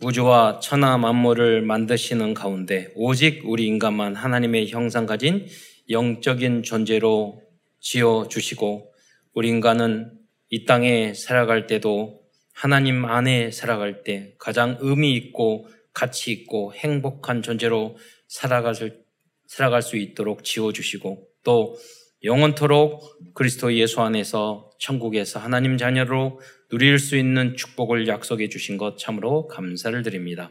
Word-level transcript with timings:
우주와 0.00 0.60
천하 0.60 0.96
만물을 0.96 1.62
만드시는 1.62 2.32
가운데 2.32 2.92
오직 2.94 3.42
우리 3.44 3.66
인간만 3.66 4.14
하나님의 4.14 4.68
형상 4.68 5.06
가진 5.06 5.46
영적인 5.90 6.62
존재로 6.62 7.42
지어 7.80 8.28
주시고 8.28 8.92
우리 9.34 9.48
인간은 9.48 10.12
이 10.50 10.64
땅에 10.64 11.14
살아갈 11.14 11.66
때도 11.66 12.20
하나님 12.52 13.04
안에 13.06 13.50
살아갈 13.50 14.04
때 14.04 14.34
가장 14.38 14.76
의미 14.80 15.14
있고 15.14 15.66
가치 15.92 16.30
있고 16.30 16.72
행복한 16.74 17.42
존재로 17.42 17.96
살아갈, 18.28 18.74
살아갈 19.46 19.82
수 19.82 19.96
있도록 19.96 20.44
지어 20.44 20.72
주시고 20.72 21.26
또 21.42 21.76
영원토록 22.22 23.34
그리스도 23.34 23.74
예수 23.74 24.00
안에서 24.00 24.70
천국에서 24.78 25.40
하나님 25.40 25.76
자녀로 25.76 26.40
누릴 26.70 26.98
수 26.98 27.16
있는 27.16 27.56
축복을 27.56 28.08
약속해 28.08 28.48
주신 28.48 28.76
것 28.76 28.98
참으로 28.98 29.46
감사를 29.48 30.02
드립니다. 30.02 30.50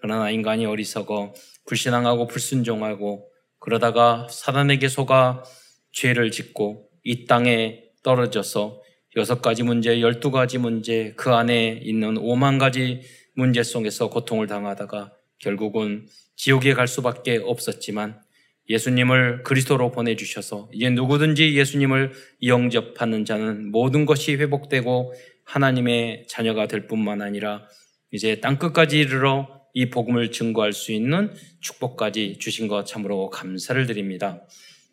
그러나 0.00 0.30
인간이 0.30 0.66
어리석어 0.66 1.34
불신앙하고 1.66 2.26
불순종하고 2.26 3.30
그러다가 3.58 4.26
사단에게 4.30 4.88
속아 4.88 5.44
죄를 5.92 6.30
짓고 6.30 6.90
이 7.02 7.24
땅에 7.24 7.84
떨어져서 8.02 8.82
여섯 9.16 9.40
가지 9.40 9.62
문제, 9.62 10.00
열두 10.00 10.30
가지 10.30 10.58
문제, 10.58 11.14
그 11.16 11.30
안에 11.30 11.80
있는 11.82 12.18
오만 12.18 12.58
가지 12.58 13.00
문제 13.34 13.62
속에서 13.62 14.10
고통을 14.10 14.46
당하다가 14.46 15.12
결국은 15.38 16.06
지옥에 16.36 16.74
갈 16.74 16.86
수밖에 16.86 17.40
없었지만 17.42 18.20
예수님을 18.68 19.42
그리스도로 19.42 19.90
보내주셔서 19.92 20.70
이제 20.72 20.90
누구든지 20.90 21.54
예수님을 21.56 22.12
영접하는 22.42 23.24
자는 23.24 23.70
모든 23.70 24.06
것이 24.06 24.34
회복되고 24.36 25.14
하나님의 25.44 26.26
자녀가 26.28 26.66
될 26.66 26.86
뿐만 26.86 27.22
아니라 27.22 27.66
이제 28.10 28.40
땅 28.40 28.58
끝까지 28.58 28.98
이르러 28.98 29.48
이 29.74 29.90
복음을 29.90 30.30
증거할 30.30 30.72
수 30.72 30.92
있는 30.92 31.34
축복까지 31.60 32.38
주신 32.38 32.68
것 32.68 32.84
참으로 32.86 33.28
감사를 33.30 33.86
드립니다. 33.86 34.46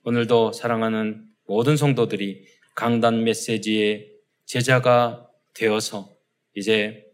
오늘도 0.03 0.53
사랑하는 0.53 1.23
모든 1.47 1.77
성도들이 1.77 2.45
강단 2.75 3.23
메시지의 3.23 4.07
제자가 4.45 5.27
되어서 5.53 6.09
이제 6.55 7.05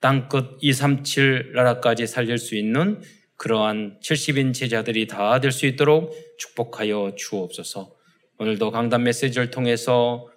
땅끝 0.00 0.58
237 0.60 1.52
나라까지 1.54 2.06
살릴 2.06 2.38
수 2.38 2.54
있는 2.54 3.02
그러한 3.36 3.98
70인 4.02 4.54
제자들이 4.54 5.06
다 5.08 5.40
될 5.40 5.50
수 5.50 5.66
있도록 5.66 6.14
축복하여 6.38 7.14
주옵소서. 7.16 7.94
오늘도 8.38 8.70
강단 8.70 9.02
메시지를 9.02 9.50
통해서 9.50 10.28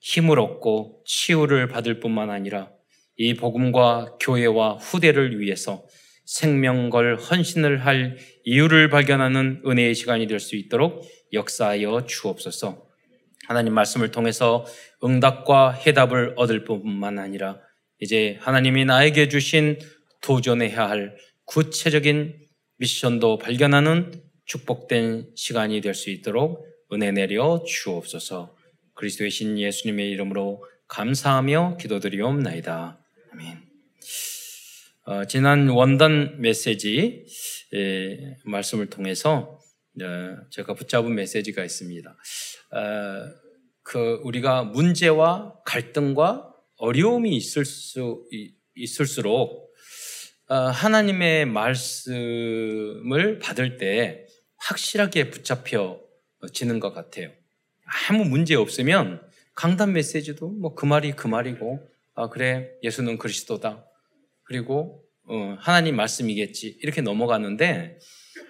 힘을 0.00 0.38
얻고 0.40 1.02
치유를 1.06 1.68
받을 1.68 2.00
뿐만 2.00 2.30
아니라 2.30 2.70
이 3.16 3.34
복음과 3.34 4.18
교회와 4.20 4.74
후대를 4.74 5.40
위해서 5.40 5.86
생명걸 6.26 7.16
헌신을 7.16 7.84
할 7.86 8.16
이유를 8.44 8.90
발견하는 8.90 9.62
은혜의 9.66 9.94
시간이 9.94 10.26
될 10.26 10.40
수 10.40 10.56
있도록 10.56 11.04
역사하여 11.32 12.06
주옵소서. 12.06 12.84
하나님 13.46 13.74
말씀을 13.74 14.10
통해서 14.10 14.66
응답과 15.04 15.70
해답을 15.72 16.34
얻을 16.36 16.64
뿐만 16.64 17.18
아니라 17.18 17.60
이제 18.00 18.38
하나님이 18.40 18.84
나에게 18.84 19.28
주신 19.28 19.78
도전해야 20.20 20.88
할 20.88 21.16
구체적인 21.44 22.34
미션도 22.78 23.38
발견하는 23.38 24.20
축복된 24.46 25.30
시간이 25.36 25.80
될 25.80 25.94
수 25.94 26.10
있도록 26.10 26.66
은혜 26.92 27.12
내려 27.12 27.62
주옵소서. 27.64 28.55
그리스도의 28.96 29.30
신 29.30 29.58
예수님의 29.58 30.10
이름으로 30.10 30.64
감사하며 30.88 31.76
기도드리옵나이다. 31.80 32.98
아멘. 33.32 33.62
어, 35.04 35.24
지난 35.26 35.68
원단 35.68 36.40
메시지 36.40 37.26
에, 37.74 38.36
말씀을 38.44 38.90
통해서 38.90 39.60
어, 40.02 40.36
제가 40.50 40.74
붙잡은 40.74 41.14
메시지가 41.14 41.62
있습니다. 41.64 42.10
어, 42.10 42.76
그 43.82 44.20
우리가 44.24 44.64
문제와 44.64 45.60
갈등과 45.64 46.52
어려움이 46.78 47.36
있을 47.36 47.64
수 47.64 48.24
있을수록 48.74 49.72
어, 50.48 50.54
하나님의 50.54 51.46
말씀을 51.46 53.38
받을 53.40 53.76
때 53.76 54.26
확실하게 54.56 55.30
붙잡혀지는 55.30 56.80
것 56.80 56.92
같아요. 56.92 57.30
아무 57.86 58.24
문제 58.24 58.54
없으면 58.54 59.20
강단 59.54 59.92
메시지도 59.92 60.48
뭐 60.48 60.74
그 60.74 60.84
말이 60.86 61.12
그 61.12 61.26
말이고, 61.26 61.88
아, 62.14 62.28
그래, 62.28 62.70
예수는 62.82 63.18
그리스도다. 63.18 63.86
그리고, 64.44 65.04
어, 65.24 65.56
하나님 65.60 65.96
말씀이겠지. 65.96 66.78
이렇게 66.82 67.00
넘어가는데, 67.00 67.98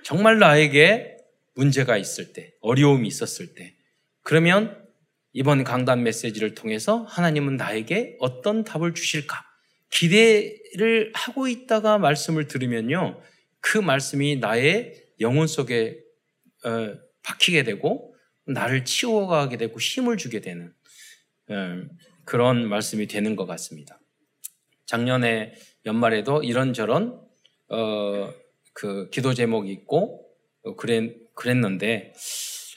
정말 0.02 0.38
나에게 0.38 1.16
문제가 1.54 1.96
있을 1.96 2.32
때, 2.32 2.52
어려움이 2.60 3.06
있었을 3.08 3.54
때, 3.54 3.74
그러면 4.22 4.84
이번 5.32 5.64
강단 5.64 6.02
메시지를 6.02 6.54
통해서 6.54 7.04
하나님은 7.08 7.56
나에게 7.56 8.16
어떤 8.20 8.64
답을 8.64 8.94
주실까? 8.94 9.44
기대를 9.90 11.12
하고 11.14 11.46
있다가 11.46 11.98
말씀을 11.98 12.48
들으면요. 12.48 13.20
그 13.60 13.78
말씀이 13.78 14.36
나의 14.36 14.94
영혼 15.20 15.46
속에 15.46 15.98
어, 16.64 16.94
박히게 17.22 17.62
되고 17.64 18.15
나를 18.46 18.84
치워가게 18.84 19.56
되고 19.56 19.78
힘을 19.78 20.16
주게 20.16 20.40
되는 20.40 20.72
어, 21.48 21.82
그런 22.24 22.68
말씀이 22.68 23.06
되는 23.06 23.36
것 23.36 23.46
같습니다. 23.46 24.00
작년에 24.86 25.54
연말에도 25.84 26.42
이런저런 26.42 27.20
어, 27.68 28.32
그 28.72 29.10
기도 29.10 29.34
제목이 29.34 29.70
있고 29.72 30.28
어, 30.62 30.76
그랬, 30.76 31.34
그랬는데 31.34 32.12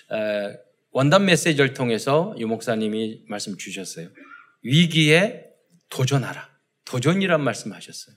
어, 0.09 0.69
원단 0.91 1.25
메시지를 1.25 1.73
통해서 1.73 2.35
유 2.39 2.47
목사님이 2.47 3.23
말씀 3.27 3.57
주셨어요. 3.57 4.09
위기에 4.63 5.45
도전하라. 5.89 6.49
도전이란 6.85 7.43
말씀 7.43 7.71
하셨어요. 7.71 8.15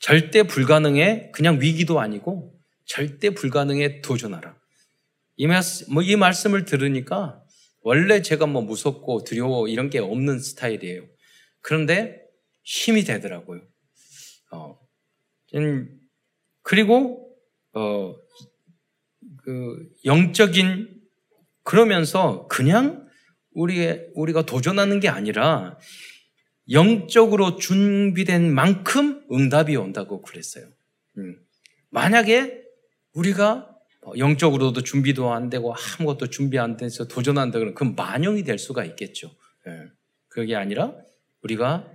절대 0.00 0.44
불가능해 0.44 1.30
그냥 1.32 1.60
위기도 1.60 2.00
아니고 2.00 2.58
절대 2.86 3.30
불가능에 3.30 4.00
도전하라. 4.00 4.56
이, 5.38 5.46
말씀, 5.46 5.92
뭐 5.92 6.02
이 6.02 6.16
말씀을 6.16 6.64
들으니까 6.64 7.42
원래 7.82 8.22
제가 8.22 8.46
뭐 8.46 8.60
무섭고 8.60 9.24
두려워 9.24 9.68
이런 9.68 9.88
게 9.88 10.00
없는 10.00 10.40
스타일이에요. 10.40 11.06
그런데 11.60 12.20
힘이 12.64 13.04
되더라고요. 13.04 13.62
어, 14.50 14.78
그리고 16.62 17.32
어, 17.72 18.14
그 19.38 19.88
영적인 20.04 21.00
그러면서 21.62 22.46
그냥 22.48 23.06
우리 23.52 23.78
우리가 24.14 24.42
도전하는 24.42 25.00
게 25.00 25.08
아니라 25.08 25.78
영적으로 26.70 27.56
준비된 27.56 28.52
만큼 28.52 29.24
응답이 29.32 29.76
온다고 29.76 30.20
그랬어요. 30.20 30.68
음. 31.16 31.38
만약에 31.90 32.62
우리가 33.14 33.70
뭐 33.70 33.77
영적으로도 34.16 34.82
준비도 34.82 35.32
안 35.32 35.50
되고 35.50 35.74
아무것도 35.74 36.28
준비 36.30 36.58
안 36.58 36.76
돼서 36.76 37.06
도전한다 37.08 37.58
그러면 37.58 37.74
그건 37.74 37.94
만용이 37.94 38.44
될 38.44 38.58
수가 38.58 38.84
있겠죠. 38.84 39.30
예. 39.66 39.88
그게 40.28 40.54
아니라 40.54 40.94
우리가 41.42 41.90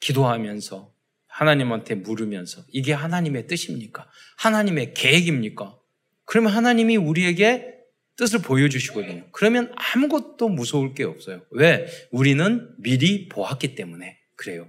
기도하면서 0.00 0.92
하나님한테 1.26 1.96
물으면서 1.96 2.62
이게 2.72 2.92
하나님의 2.92 3.46
뜻입니까? 3.46 4.08
하나님의 4.38 4.94
계획입니까? 4.94 5.78
그러면 6.24 6.52
하나님이 6.52 6.96
우리에게 6.96 7.74
뜻을 8.16 8.40
보여주시거든요. 8.40 9.26
그러면 9.32 9.72
아무것도 9.76 10.48
무서울 10.48 10.94
게 10.94 11.04
없어요. 11.04 11.42
왜? 11.50 11.86
우리는 12.10 12.74
미리 12.78 13.28
보았기 13.28 13.74
때문에 13.74 14.18
그래요. 14.36 14.68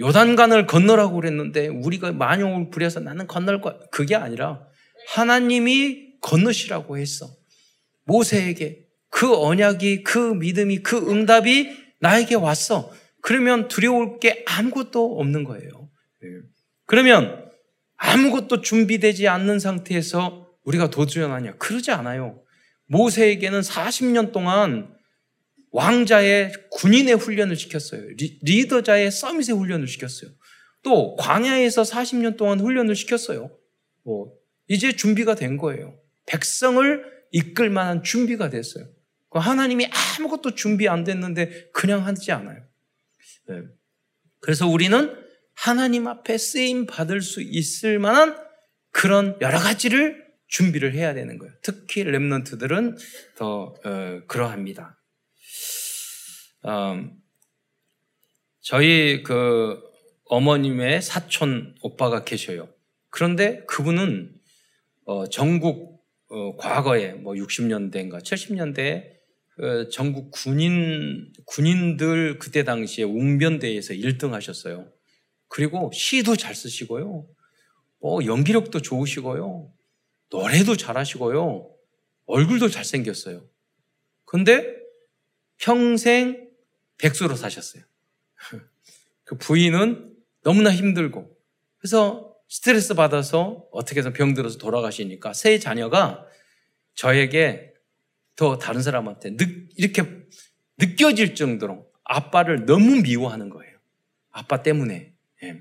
요단간을 0.00 0.66
건너라고 0.66 1.16
그랬는데 1.16 1.66
우리가 1.66 2.12
만용을 2.12 2.70
부려서 2.70 3.00
나는 3.00 3.26
건널 3.26 3.60
거야. 3.60 3.78
그게 3.90 4.14
아니라 4.14 4.67
하나님이 5.08 6.18
건너시라고 6.20 6.98
했어. 6.98 7.34
모세에게 8.04 8.86
그 9.08 9.34
언약이 9.34 10.02
그 10.02 10.18
믿음이 10.34 10.82
그 10.82 11.10
응답이 11.10 11.70
나에게 12.00 12.34
왔어. 12.34 12.92
그러면 13.22 13.68
두려울 13.68 14.20
게 14.20 14.44
아무것도 14.46 15.18
없는 15.18 15.44
거예요. 15.44 15.90
예. 16.24 16.28
그러면 16.86 17.50
아무것도 17.96 18.60
준비되지 18.60 19.28
않는 19.28 19.58
상태에서 19.58 20.48
우리가 20.64 20.90
도전하냐? 20.90 21.56
그러지 21.56 21.90
않아요. 21.90 22.42
모세에게는 22.86 23.60
40년 23.60 24.32
동안 24.32 24.94
왕자의 25.70 26.52
군인의 26.70 27.14
훈련을 27.14 27.56
시켰어요. 27.56 28.02
리, 28.42 28.68
더자의 28.68 29.10
서밋의 29.10 29.56
훈련을 29.56 29.86
시켰어요. 29.86 30.30
또 30.82 31.16
광야에서 31.16 31.82
40년 31.82 32.36
동안 32.36 32.60
훈련을 32.60 32.94
시켰어요. 32.94 33.50
뭐 34.04 34.37
이제 34.68 34.94
준비가 34.94 35.34
된 35.34 35.56
거예요. 35.56 35.98
백성을 36.26 37.04
이끌 37.32 37.70
만한 37.70 38.02
준비가 38.02 38.50
됐어요. 38.50 38.86
그 39.30 39.38
하나님이 39.38 39.90
아무것도 40.18 40.54
준비 40.54 40.88
안 40.88 41.04
됐는데 41.04 41.70
그냥 41.72 42.06
하지 42.06 42.32
않아요. 42.32 42.62
네. 43.48 43.62
그래서 44.40 44.66
우리는 44.66 45.14
하나님 45.54 46.06
앞에 46.06 46.38
쓰임 46.38 46.86
받을 46.86 47.20
수 47.20 47.42
있을 47.42 47.98
만한 47.98 48.36
그런 48.92 49.36
여러 49.40 49.58
가지를 49.58 50.26
준비를 50.46 50.94
해야 50.94 51.14
되는 51.14 51.38
거예요. 51.38 51.52
특히 51.62 52.04
랩런트들은 52.04 52.96
더 53.36 53.74
어, 53.84 54.20
그러합니다. 54.26 54.98
음, 56.64 57.12
저희 58.60 59.22
그 59.22 59.80
어머님의 60.26 61.02
사촌 61.02 61.74
오빠가 61.82 62.24
계셔요. 62.24 62.68
그런데 63.10 63.64
그분은 63.66 64.37
어, 65.08 65.26
전국 65.26 66.04
어, 66.28 66.54
과거에 66.56 67.14
뭐 67.14 67.32
60년대인가 67.32 68.22
70년대에 68.22 69.04
어, 69.58 69.88
전국 69.88 70.30
군인 70.30 71.32
군인들 71.46 72.38
그때 72.38 72.62
당시에 72.62 73.04
웅변대에서 73.04 73.94
1등 73.94 74.32
하셨어요. 74.32 74.92
그리고 75.48 75.90
시도 75.94 76.36
잘 76.36 76.54
쓰시고요. 76.54 77.26
뭐 78.00 78.24
연기력도 78.26 78.82
좋으시고요. 78.82 79.72
노래도 80.28 80.76
잘하시고요. 80.76 81.70
얼굴도 82.26 82.68
잘생겼어요. 82.68 83.48
근데 84.26 84.76
평생 85.56 86.50
백수로 86.98 87.34
사셨어요. 87.34 87.82
그 89.24 89.38
부인은 89.38 90.14
너무나 90.42 90.70
힘들고 90.70 91.34
그래서 91.78 92.27
스트레스 92.48 92.94
받아서 92.94 93.66
어떻게 93.70 94.00
해서 94.00 94.12
병들어서 94.12 94.58
돌아가시니까 94.58 95.34
세 95.34 95.58
자녀가 95.58 96.26
저에게 96.94 97.74
더 98.36 98.58
다른 98.58 98.82
사람한테 98.82 99.36
느, 99.36 99.44
이렇게 99.76 100.04
느껴질 100.78 101.34
정도로 101.34 101.86
아빠를 102.04 102.64
너무 102.64 103.02
미워하는 103.02 103.50
거예요. 103.50 103.76
아빠 104.30 104.62
때문에. 104.62 105.12
예. 105.42 105.60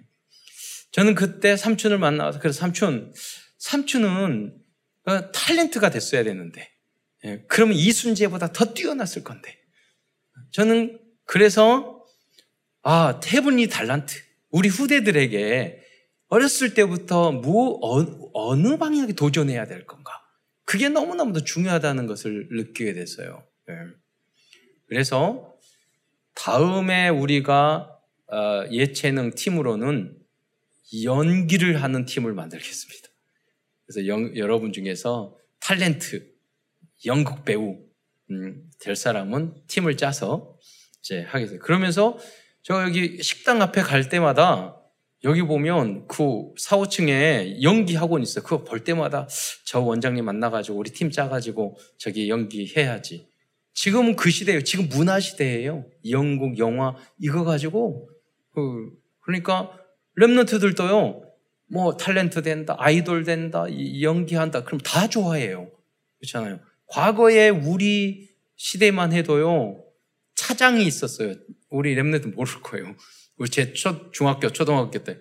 저는 0.91 1.15
그때 1.15 1.57
삼촌을 1.57 1.97
만나서 1.97 2.39
그래서 2.39 2.59
삼촌, 2.59 3.13
삼촌은 3.57 4.57
어, 5.05 5.31
탤런트가 5.31 5.91
됐어야 5.91 6.23
되는데, 6.23 6.69
예. 7.25 7.43
그러면 7.47 7.75
이순재보다 7.75 8.53
더 8.53 8.73
뛰어났을 8.73 9.23
건데. 9.23 9.57
저는 10.51 10.99
그래서 11.25 12.05
아 12.83 13.19
태분이 13.21 13.67
달란트 13.67 14.15
우리 14.49 14.69
후대들에게 14.69 15.83
어렸을 16.29 16.73
때부터 16.73 17.31
뭐 17.31 17.79
어, 18.33 18.55
느 18.55 18.77
방향에 18.77 19.13
도전해야 19.13 19.65
될 19.65 19.85
건가? 19.85 20.11
그게 20.65 20.89
너무너무도 20.89 21.43
중요하다는 21.45 22.07
것을 22.07 22.49
느끼게 22.51 22.93
됐어요. 22.93 23.43
네. 23.67 23.75
그래서 24.87 25.55
다음에 26.33 27.09
우리가 27.09 27.97
어, 28.27 28.65
예체능 28.71 29.31
팀으로는 29.31 30.17
연기를 31.03 31.81
하는 31.81 32.05
팀을 32.05 32.33
만들겠습니다. 32.33 33.07
그래서 33.85 34.07
영, 34.07 34.35
여러분 34.35 34.73
중에서 34.73 35.37
탤런트, 35.61 36.29
연극 37.05 37.45
배우 37.45 37.79
음, 38.31 38.69
될 38.79 38.95
사람은 38.95 39.55
팀을 39.67 39.95
짜서 39.95 40.57
이제 40.99 41.21
하겠어요. 41.21 41.59
그러면서 41.59 42.17
저 42.61 42.83
여기 42.83 43.21
식당 43.23 43.61
앞에 43.61 43.81
갈 43.81 44.09
때마다 44.09 44.76
여기 45.23 45.41
보면 45.41 46.07
그 46.07 46.51
4, 46.57 46.77
5층에 46.77 47.61
연기 47.63 47.95
학원 47.95 48.21
있어요. 48.21 48.43
그거 48.43 48.63
볼 48.63 48.83
때마다 48.83 49.27
저 49.65 49.79
원장님 49.79 50.23
만나가지고 50.23 50.77
우리 50.77 50.91
팀 50.91 51.09
짜가지고 51.09 51.77
저기 51.97 52.29
연기해야지. 52.29 53.27
지금은 53.73 54.15
그 54.15 54.29
시대예요. 54.29 54.63
지금 54.63 54.89
문화 54.89 55.19
시대예요. 55.19 55.85
영국 56.09 56.57
영화 56.59 56.95
이거 57.19 57.43
가지고 57.43 58.09
그 58.53 58.91
그러니까 59.21 59.71
랩런트들도요. 60.19 61.27
뭐 61.69 61.97
탤런트 61.97 62.43
된다, 62.43 62.75
아이돌 62.79 63.23
된다, 63.23 63.65
연기한다. 64.01 64.63
그럼 64.63 64.79
다 64.79 65.07
좋아해요. 65.07 65.69
그렇잖아요. 66.19 66.59
과거에 66.87 67.49
우리 67.49 68.29
시대만 68.55 69.11
해도요. 69.13 69.83
차장이 70.35 70.85
있었어요. 70.85 71.35
우리 71.69 71.95
랩런트 71.95 72.33
모를 72.33 72.61
거예요. 72.63 72.95
우리 73.37 73.49
제 73.49 73.73
초, 73.73 74.11
중학교, 74.11 74.51
초등학교 74.51 75.03
때 75.03 75.19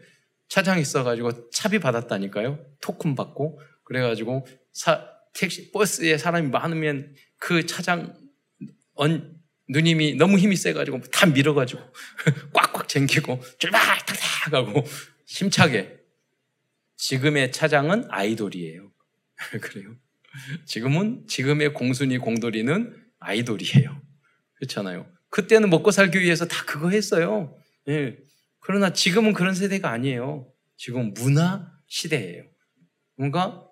차장 0.48 0.78
있어가지고 0.78 1.50
차비 1.50 1.78
받았다니까요. 1.78 2.58
토큰 2.80 3.14
받고. 3.14 3.60
그래가지고 3.84 4.46
사, 4.72 5.06
택시, 5.32 5.70
버스에 5.70 6.18
사람이 6.18 6.48
많으면 6.48 7.14
그 7.38 7.66
차장, 7.66 8.16
언, 8.94 9.36
누님이 9.68 10.14
너무 10.14 10.38
힘이 10.38 10.56
세가지고 10.56 11.00
다 11.12 11.26
밀어가지고 11.26 11.80
꽉꽉 12.52 12.88
쟁기고 12.88 13.40
출발! 13.58 13.98
탁탁 13.98 14.52
하고 14.52 14.84
힘차게. 15.26 15.96
지금의 16.96 17.52
차장은 17.52 18.06
아이돌이에요. 18.10 18.90
그래요. 19.60 19.94
지금은, 20.64 21.26
지금의 21.26 21.74
공순이 21.74 22.18
공돌이는 22.18 22.94
아이돌이에요. 23.18 24.00
그렇잖아요. 24.54 25.06
그때는 25.30 25.68
먹고 25.68 25.90
살기 25.90 26.20
위해서 26.20 26.46
다 26.46 26.64
그거 26.64 26.90
했어요. 26.90 27.58
예. 27.88 28.17
그러나 28.61 28.93
지금은 28.93 29.33
그런 29.33 29.55
세대가 29.55 29.91
아니에요. 29.91 30.50
지금 30.77 31.15
문화 31.15 31.73
시대예요. 31.87 32.44
뭔가 33.17 33.65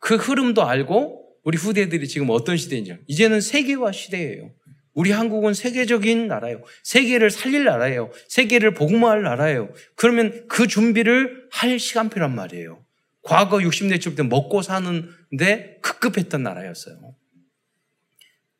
그 0.00 0.16
흐름도 0.16 0.64
알고 0.64 1.38
우리 1.44 1.56
후대들이 1.56 2.08
지금 2.08 2.30
어떤 2.30 2.56
시대인지 2.56 2.98
이제는 3.06 3.40
세계화 3.40 3.92
시대예요. 3.92 4.52
우리 4.92 5.12
한국은 5.12 5.54
세계적인 5.54 6.26
나라예요. 6.26 6.62
세계를 6.82 7.30
살릴 7.30 7.64
나라예요. 7.64 8.10
세계를 8.28 8.74
복음화할 8.74 9.22
나라예요. 9.22 9.72
그러면 9.94 10.46
그 10.48 10.66
준비를 10.66 11.48
할 11.52 11.78
시간표란 11.78 12.34
말이에요. 12.34 12.84
과거 13.22 13.58
60대 13.58 14.16
때 14.16 14.22
먹고 14.22 14.62
사는데 14.62 15.78
급급했던 15.82 16.42
나라였어요. 16.42 17.14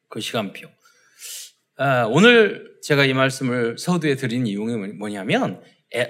그 0.08 0.20
시간표. 0.20 0.68
아, 1.80 2.04
오늘 2.06 2.78
제가 2.82 3.04
이 3.04 3.12
말씀을 3.14 3.78
서두에 3.78 4.14
드린 4.14 4.46
이유가 4.46 4.76
뭐냐면 4.98 5.62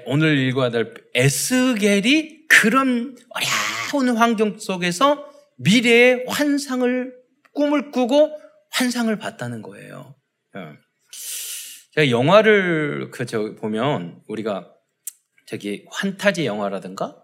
오늘 0.05 0.37
읽어야 0.37 0.71
될 0.71 0.93
에스겔이 1.15 2.49
그런 2.49 3.17
어려운 3.31 4.17
환경 4.17 4.59
속에서 4.59 5.27
미래의 5.59 6.25
환상을 6.29 7.15
꿈을 7.55 7.91
꾸고 7.91 8.37
환상을 8.73 9.17
봤다는 9.19 9.63
거예요. 9.63 10.15
어. 10.55 10.73
제가 11.93 12.11
영화를 12.11 13.11
그저 13.11 13.55
보면 13.55 14.21
우리가 14.29 14.73
저기 15.47 15.87
환타지 15.91 16.45
영화라든가 16.45 17.17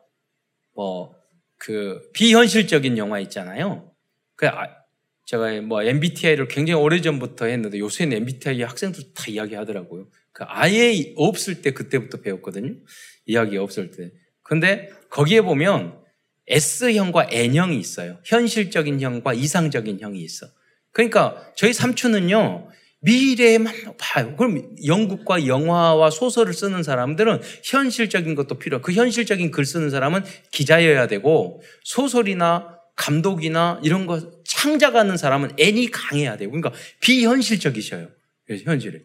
뭐 0.74 1.16
그 1.58 2.10
비현실적인 2.12 2.98
영화 2.98 3.18
있잖아요. 3.20 3.92
그 4.36 4.46
아, 4.48 4.68
제가 5.26 5.60
뭐 5.62 5.82
MBTI를 5.82 6.48
굉장히 6.48 6.80
오래전부터 6.80 7.46
했는데 7.46 7.78
요새는 7.78 8.16
MBTI 8.18 8.62
학생들 8.62 9.12
다 9.14 9.24
이야기하더라고요. 9.28 10.06
그 10.32 10.44
아예 10.46 11.12
없을 11.16 11.62
때 11.62 11.72
그때부터 11.72 12.20
배웠거든요. 12.20 12.74
이야기 13.26 13.56
없을 13.56 13.90
때. 13.90 14.12
근데 14.42 14.88
거기에 15.10 15.40
보면 15.40 15.98
S형과 16.48 17.28
N형이 17.30 17.76
있어요. 17.78 18.18
현실적인 18.24 19.00
형과 19.00 19.34
이상적인 19.34 20.00
형이 20.00 20.20
있어. 20.20 20.46
그러니까 20.92 21.50
저희 21.56 21.72
삼촌은요, 21.72 22.68
미래에만 23.00 23.74
봐요. 23.98 24.36
그럼 24.36 24.76
영국과 24.86 25.46
영화와 25.46 26.10
소설을 26.10 26.52
쓰는 26.54 26.82
사람들은 26.82 27.40
현실적인 27.64 28.34
것도 28.36 28.58
필요. 28.58 28.80
그 28.80 28.92
현실적인 28.92 29.50
글 29.50 29.64
쓰는 29.64 29.90
사람은 29.90 30.22
기자여야 30.52 31.08
되고 31.08 31.60
소설이나 31.82 32.75
감독이나 32.96 33.80
이런 33.84 34.06
거 34.06 34.42
창작하는 34.44 35.16
사람은 35.16 35.52
N이 35.58 35.90
강해야 35.90 36.36
돼요. 36.36 36.50
그러니까 36.50 36.72
비현실적이셔요. 37.00 38.08
현실을. 38.64 39.04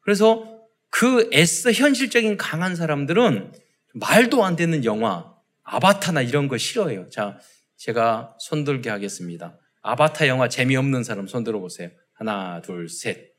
그래서 0.00 0.60
그 0.90 1.28
S 1.32 1.72
현실적인 1.72 2.36
강한 2.36 2.76
사람들은 2.76 3.52
말도 3.94 4.44
안 4.44 4.56
되는 4.56 4.84
영화, 4.84 5.32
아바타나 5.64 6.22
이런 6.22 6.48
거 6.48 6.58
싫어해요. 6.58 7.08
자, 7.08 7.38
제가 7.76 8.36
손들게 8.38 8.90
하겠습니다. 8.90 9.58
아바타 9.82 10.28
영화 10.28 10.48
재미없는 10.48 11.02
사람 11.02 11.26
손 11.26 11.44
들어 11.44 11.58
보세요. 11.60 11.90
하나, 12.12 12.60
둘, 12.62 12.88
셋. 12.88 13.32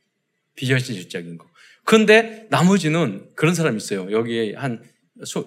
비현실적인 0.55 1.37
거. 1.37 1.47
근데 1.85 2.47
나머지는 2.49 3.29
그런 3.35 3.55
사람 3.55 3.77
있어요. 3.77 4.11
여기에 4.11 4.55
한 4.55 4.83
수, 5.23 5.39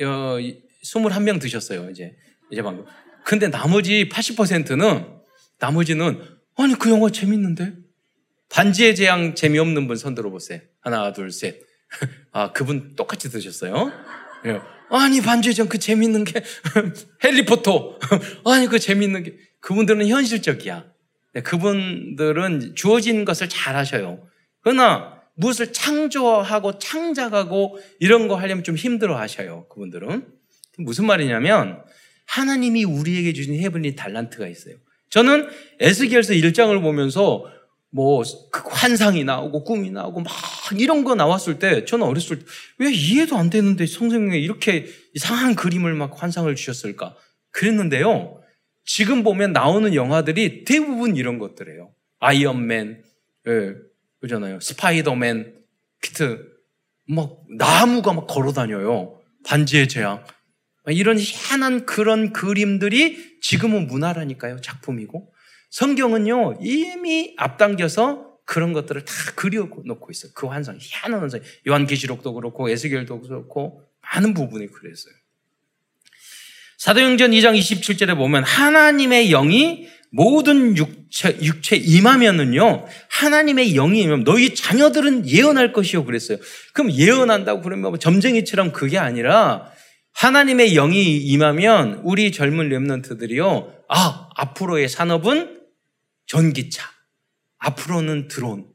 어, 0.00 0.36
21명 0.84 1.40
드셨어요. 1.40 1.90
이제, 1.90 2.16
이제 2.52 2.62
방금. 2.62 2.84
근데 3.24 3.48
나머지 3.48 4.08
80%는 4.08 5.06
나머지는 5.58 6.20
아니 6.56 6.74
그 6.74 6.90
영화 6.90 7.08
재밌는데 7.10 7.72
반지의 8.50 8.94
제왕 8.94 9.34
재미없는 9.34 9.86
분 9.88 9.96
손 9.96 10.14
들어보세요. 10.14 10.60
하나 10.80 11.12
둘 11.12 11.32
셋. 11.32 11.60
아 12.32 12.52
그분 12.52 12.94
똑같이 12.94 13.30
드셨어요. 13.30 13.90
예. 14.46 14.60
아니 14.90 15.22
반지의 15.22 15.54
제왕 15.54 15.68
그 15.68 15.78
재밌는 15.78 16.24
게 16.24 16.42
헬리포터. 17.24 17.98
아니 18.44 18.66
그 18.66 18.78
재밌는 18.78 19.22
게 19.22 19.36
그분들은 19.60 20.06
현실적이야. 20.06 20.84
네, 21.34 21.40
그분들은 21.42 22.74
주어진 22.74 23.24
것을 23.24 23.48
잘 23.48 23.74
하셔요. 23.76 24.28
그러나 24.60 25.22
무엇을 25.36 25.72
창조하고 25.72 26.78
창작하고 26.78 27.78
이런 28.00 28.28
거 28.28 28.36
하려면 28.36 28.62
좀 28.64 28.76
힘들어 28.76 29.18
하셔요. 29.18 29.66
그분들은. 29.68 30.26
무슨 30.78 31.06
말이냐면 31.06 31.82
하나님이 32.26 32.84
우리에게 32.84 33.32
주신 33.32 33.54
heavenly 33.54 33.96
달란트가 33.96 34.48
있어요. 34.48 34.76
저는 35.10 35.48
에스겔서 35.80 36.32
1장을 36.34 36.80
보면서 36.80 37.44
뭐그 37.90 38.70
환상이 38.70 39.24
나오고 39.24 39.64
꿈이 39.64 39.90
나오고 39.90 40.20
막 40.20 40.32
이런 40.78 41.04
거 41.04 41.14
나왔을 41.14 41.58
때 41.58 41.84
저는 41.84 42.06
어렸을 42.06 42.38
때 42.38 42.44
왜 42.78 42.90
이해도 42.90 43.36
안 43.36 43.50
되는데 43.50 43.86
성경에 43.86 44.38
이렇게 44.38 44.86
이상한 45.14 45.54
그림을 45.54 45.94
막 45.94 46.20
환상을 46.20 46.52
주셨을까 46.54 47.14
그랬는데요. 47.50 48.40
지금 48.84 49.22
보면 49.22 49.52
나오는 49.52 49.94
영화들이 49.94 50.64
대부분 50.64 51.16
이런 51.16 51.38
것들이에요. 51.38 51.92
아이언맨, 52.18 53.04
예, 53.48 53.74
그잖아요. 54.20 54.58
스파이더맨, 54.60 55.54
키트, 56.02 56.44
막 57.08 57.44
나무가 57.56 58.12
막 58.12 58.26
걸어 58.26 58.52
다녀요. 58.52 59.20
반지의 59.44 59.88
제왕. 59.88 60.24
이런 60.88 61.18
희한한 61.18 61.86
그런 61.86 62.32
그림들이 62.32 63.38
지금은 63.40 63.86
문화라니까요. 63.86 64.60
작품이고. 64.60 65.32
성경은요, 65.70 66.58
이미 66.60 67.34
앞당겨서 67.38 68.26
그런 68.44 68.72
것들을 68.72 69.04
다 69.04 69.14
그려놓고 69.36 70.10
있어요. 70.10 70.32
그 70.34 70.46
환상, 70.46 70.76
희한한 70.80 71.20
환상. 71.20 71.40
요한계시록도 71.66 72.34
그렇고, 72.34 72.68
에스겔도 72.68 73.20
그렇고, 73.22 73.82
많은 74.02 74.34
부분이 74.34 74.66
그랬어요. 74.66 75.14
사도행전 76.78 77.30
2장 77.30 77.56
27절에 77.56 78.16
보면 78.16 78.42
하나님의 78.42 79.28
영이 79.28 79.88
모든 80.10 80.76
육체, 80.76 81.38
육체 81.40 81.76
임하면은요, 81.76 82.86
하나님의 83.08 83.72
영이 83.72 84.02
임하면 84.02 84.24
너희 84.24 84.54
자녀들은 84.54 85.28
예언할 85.28 85.72
것이요. 85.72 86.04
그랬어요. 86.04 86.38
그럼 86.74 86.92
예언한다고 86.92 87.62
그러면 87.62 87.90
뭐 87.90 87.98
점쟁이처럼 87.98 88.72
그게 88.72 88.98
아니라 88.98 89.71
하나님의 90.12 90.74
영이 90.74 91.16
임하면 91.18 92.00
우리 92.04 92.32
젊은 92.32 92.68
랩런트들이요, 92.68 93.84
아, 93.88 94.28
앞으로의 94.36 94.88
산업은 94.88 95.66
전기차, 96.26 96.84
앞으로는 97.58 98.28
드론, 98.28 98.70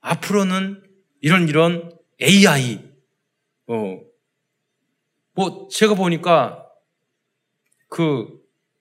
앞으로는 0.00 0.82
이런 1.20 1.48
이런 1.48 1.90
AI, 2.20 2.80
어, 3.66 4.00
뭐 5.34 5.68
제가 5.70 5.94
보니까 5.94 6.66
그 7.88 8.28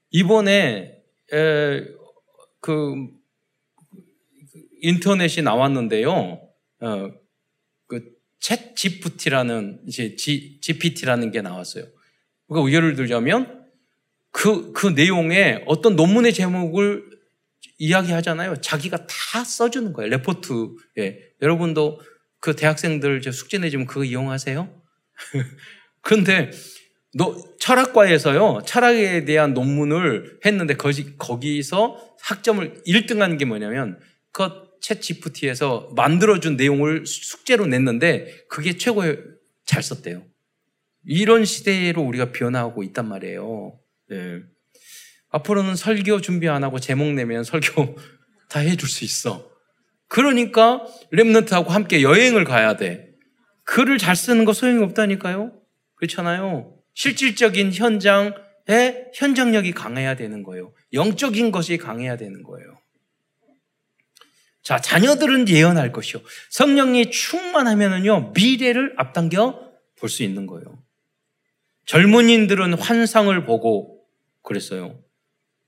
이번에 0.09 0.97
에, 1.33 1.85
그 2.59 3.07
인터넷이 4.81 5.43
나왔는데요. 5.43 6.41
어, 6.81 7.11
그 7.11 7.20
챗 8.41 8.75
GPT라는 8.75 9.81
이제 9.88 10.15
G, 10.15 10.60
GPT라는 10.62 11.31
게 11.31 11.41
나왔어요. 11.41 11.86
그러니까 12.48 12.75
예를 12.75 12.95
들자면 12.95 13.65
그, 14.31 14.71
그 14.74 14.88
내용에 14.88 15.63
어떤 15.67 15.95
논문의 15.95 16.33
제목을 16.33 17.10
이야기하잖아요. 17.77 18.57
자기가 18.62 19.07
다 19.07 19.43
써주는 19.43 19.93
거예요. 19.93 20.10
레포트에. 20.10 21.19
여러분도 21.41 22.01
그 22.39 22.55
대학생들 22.55 23.21
숙제 23.31 23.57
내주면 23.60 23.88
그거 23.88 24.03
이용하세요? 24.03 24.81
그런데 26.01 26.51
너, 27.13 27.36
철학과에서요, 27.60 28.62
철학에 28.65 29.25
대한 29.25 29.53
논문을 29.53 30.39
했는데 30.45 30.75
거기, 30.75 31.17
거기서 31.17 32.15
학점을 32.21 32.83
1등한 32.88 33.38
게 33.38 33.45
뭐냐면 33.45 34.00
그 34.31 34.70
챗 34.81 35.01
GPT에서 35.01 35.91
만들어준 35.95 36.57
내용을 36.57 37.05
숙제로 37.05 37.65
냈는데 37.65 38.45
그게 38.50 38.77
최고에 38.77 39.17
잘 39.65 39.83
썼대요. 39.83 40.23
이런 41.05 41.45
시대로 41.45 42.01
우리가 42.01 42.31
변화하고 42.31 42.83
있단 42.83 43.07
말이에요. 43.07 43.79
네. 44.09 44.39
앞으로는 45.29 45.75
설교 45.75 46.21
준비 46.21 46.50
안 46.50 46.63
하고 46.63 46.79
제목 46.79 47.13
내면 47.13 47.43
설교 47.43 47.97
다 48.50 48.59
해줄 48.59 48.89
수 48.89 49.05
있어. 49.05 49.50
그러니까 50.07 50.85
랩런트하고 51.13 51.67
함께 51.67 52.01
여행을 52.01 52.43
가야 52.43 52.75
돼. 52.75 53.11
글을 53.63 53.97
잘 53.97 54.15
쓰는 54.15 54.43
거 54.43 54.51
소용이 54.51 54.83
없다니까요. 54.83 55.53
그렇잖아요. 55.95 56.75
실질적인 56.93 57.71
현장에 57.71 58.33
현장력이 59.13 59.71
강해야 59.71 60.15
되는 60.15 60.43
거예요. 60.43 60.73
영적인 60.91 61.51
것이 61.51 61.77
강해야 61.77 62.17
되는 62.17 62.43
거예요. 62.43 62.80
자, 64.71 64.79
자녀들은 64.79 65.49
예언할 65.49 65.91
것이요. 65.91 66.21
성령이 66.49 67.11
충만하면은요, 67.11 68.31
미래를 68.33 68.93
앞당겨 68.95 69.69
볼 69.99 70.09
수 70.09 70.23
있는 70.23 70.47
거예요. 70.47 70.81
젊은이들은 71.87 72.75
환상을 72.75 73.45
보고 73.45 74.01
그랬어요. 74.43 75.03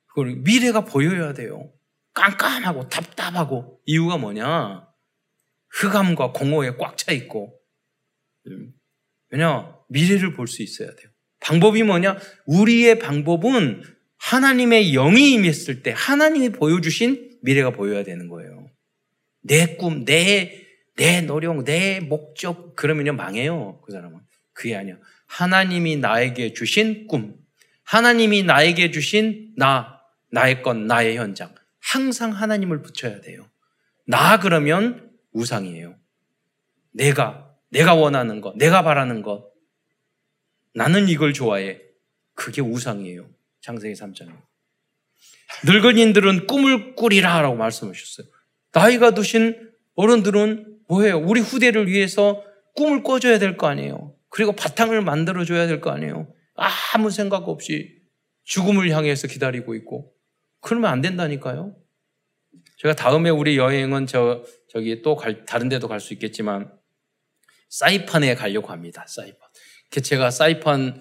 그걸 0.06 0.38
미래가 0.38 0.86
보여야 0.86 1.34
돼요. 1.34 1.70
깜깜하고 2.14 2.88
답답하고 2.88 3.82
이유가 3.86 4.16
뭐냐? 4.16 4.88
흑암과 5.70 6.32
공허에 6.32 6.78
꽉 6.78 6.96
차 6.96 7.12
있고 7.12 7.60
왜냐 9.32 9.76
미래를 9.90 10.34
볼 10.34 10.48
수 10.48 10.64
있어야 10.64 10.88
돼요. 10.88 11.12
방법이 11.42 11.84
뭐냐? 11.84 12.18
우리의 12.46 13.00
방법은 13.00 13.84
하나님의 14.18 14.94
영이 14.94 15.34
임했을 15.34 15.84
때 15.84 15.94
하나님이 15.94 16.54
보여주신 16.54 17.40
미래가 17.42 17.72
보여야 17.72 18.06
되는 18.06 18.30
거예요. 18.30 18.63
내 19.44 19.76
꿈, 19.76 20.06
내, 20.06 20.66
내 20.96 21.22
노력, 21.22 21.64
내 21.64 22.00
목적, 22.00 22.76
그러면요, 22.76 23.14
망해요. 23.14 23.82
그 23.82 23.92
사람은. 23.92 24.20
그게 24.54 24.76
아니야. 24.76 24.98
하나님이 25.28 25.98
나에게 25.98 26.54
주신 26.54 27.08
꿈, 27.08 27.36
하나님이 27.84 28.44
나에게 28.44 28.92
주신 28.92 29.54
나, 29.58 30.02
나의 30.32 30.62
것, 30.62 30.78
나의 30.78 31.18
현장. 31.18 31.54
항상 31.80 32.32
하나님을 32.32 32.82
붙여야 32.82 33.22
돼요. 33.22 33.46
나 34.06 34.40
그러면 34.40 35.12
우상이에요. 35.32 35.96
내가, 36.92 37.56
내가 37.70 37.94
원하는 37.94 38.42
것, 38.42 38.56
내가 38.58 38.84
바라는 38.84 39.22
것, 39.22 39.52
나는 40.74 41.08
이걸 41.08 41.34
좋아해. 41.34 41.82
그게 42.36 42.62
우상이에요. 42.62 43.30
창세기 43.62 43.94
3장에. 43.94 44.36
늙은이들은 45.66 46.48
꿈을 46.48 46.96
꾸리라 46.96 47.42
라고 47.42 47.56
말씀하셨어요. 47.56 48.28
나이가 48.74 49.12
드신 49.12 49.72
어른들은 49.96 50.80
뭐예요? 50.88 51.18
우리 51.20 51.40
후대를 51.42 51.88
위해서 51.88 52.44
꿈을 52.76 53.04
꿔줘야 53.04 53.40
될 53.40 53.56
거 53.58 53.68
아니에요. 53.68 54.16
그리고 54.30 54.54
바탕을 54.54 55.02
만들어줘야 55.02 55.68
될 55.68 55.80
거 55.80 55.92
아니에요. 55.92 56.28
아무 56.56 57.12
생각 57.12 57.48
없이 57.48 58.02
죽음을 58.44 58.90
향해서 58.90 59.28
기다리고 59.28 59.76
있고. 59.76 60.14
그러면 60.60 60.92
안 60.92 61.02
된다니까요. 61.02 61.76
제가 62.78 62.96
다음에 62.96 63.30
우리 63.30 63.58
여행은 63.58 64.08
저, 64.08 64.44
저기 64.70 65.02
또 65.02 65.16
갈, 65.16 65.46
다른 65.46 65.70
데도 65.70 65.88
갈 65.88 66.00
수 66.00 66.14
있겠지만, 66.14 66.72
사이판에 67.70 68.36
가려고 68.36 68.70
합니다. 68.70 69.06
사이판. 69.08 69.40
제가 70.04 70.32
사이판에 70.32 70.94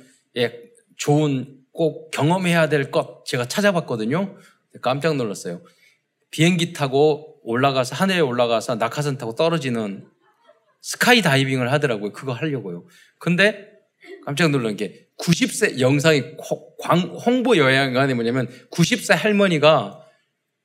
좋은 0.96 1.58
꼭 1.72 2.10
경험해야 2.10 2.68
될 2.68 2.90
것 2.90 3.24
제가 3.24 3.46
찾아봤거든요. 3.46 4.36
깜짝 4.82 5.16
놀랐어요. 5.16 5.64
비행기 6.30 6.72
타고 6.72 7.31
올라가서 7.42 7.94
하늘에 7.94 8.20
올라가서 8.20 8.76
낙하산 8.76 9.18
타고 9.18 9.34
떨어지는 9.34 10.06
스카이 10.80 11.22
다이빙을 11.22 11.70
하더라고요. 11.72 12.12
그거 12.12 12.32
하려고요. 12.32 12.86
근데 13.18 13.70
깜짝 14.24 14.50
놀란 14.50 14.76
게 14.76 15.06
90세 15.18 15.78
영상이 15.78 16.36
광, 16.80 16.98
홍보 17.00 17.56
여행관이 17.56 18.14
뭐냐면 18.14 18.48
90세 18.70 19.14
할머니가 19.14 20.02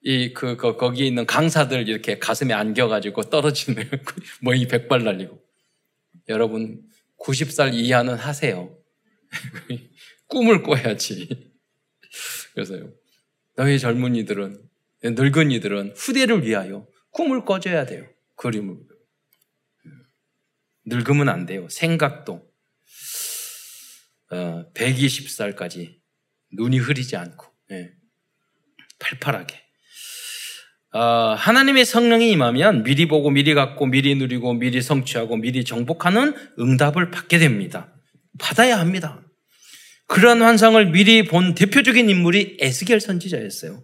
이, 0.01 0.33
그, 0.33 0.55
그, 0.55 0.77
거기 0.77 1.05
있는 1.05 1.25
강사들 1.25 1.89
이렇게 1.89 2.17
가슴에 2.19 2.53
안겨가지고 2.53 3.23
떨어지는, 3.23 3.83
뭐이 4.41 4.67
백발 4.67 5.03
날리고. 5.03 5.37
여러분, 6.29 6.81
90살 7.19 7.73
이하는 7.73 8.15
하세요. 8.15 8.77
꿈을 10.29 10.63
꿔야지. 10.63 11.27
그래서요. 12.53 12.93
너희 13.55 13.79
젊은이들은, 13.79 14.66
늙은이들은 15.03 15.93
후대를 15.95 16.45
위하여 16.45 16.87
꿈을 17.11 17.45
꿔줘야 17.45 17.85
돼요. 17.85 18.07
그림을. 18.35 18.77
늙으면 20.85 21.29
안 21.29 21.45
돼요. 21.45 21.67
생각도. 21.69 22.47
어, 24.29 24.71
120살까지 24.73 25.97
눈이 26.53 26.79
흐리지 26.79 27.15
않고, 27.15 27.45
예. 27.71 27.91
팔팔하게. 28.99 29.67
어, 30.93 31.35
하나님의 31.37 31.85
성령이 31.85 32.31
임하면 32.31 32.83
미리 32.83 33.07
보고 33.07 33.29
미리 33.29 33.53
갖고 33.53 33.85
미리 33.85 34.15
누리고 34.15 34.53
미리 34.53 34.81
성취하고 34.81 35.37
미리 35.37 35.63
정복하는 35.63 36.33
응답을 36.59 37.11
받게 37.11 37.37
됩니다. 37.39 37.93
받아야 38.39 38.79
합니다. 38.79 39.21
그런 40.07 40.41
환상을 40.41 40.91
미리 40.91 41.25
본 41.25 41.53
대표적인 41.53 42.09
인물이 42.09 42.57
에스겔 42.61 43.01
선지자였어요. 43.01 43.83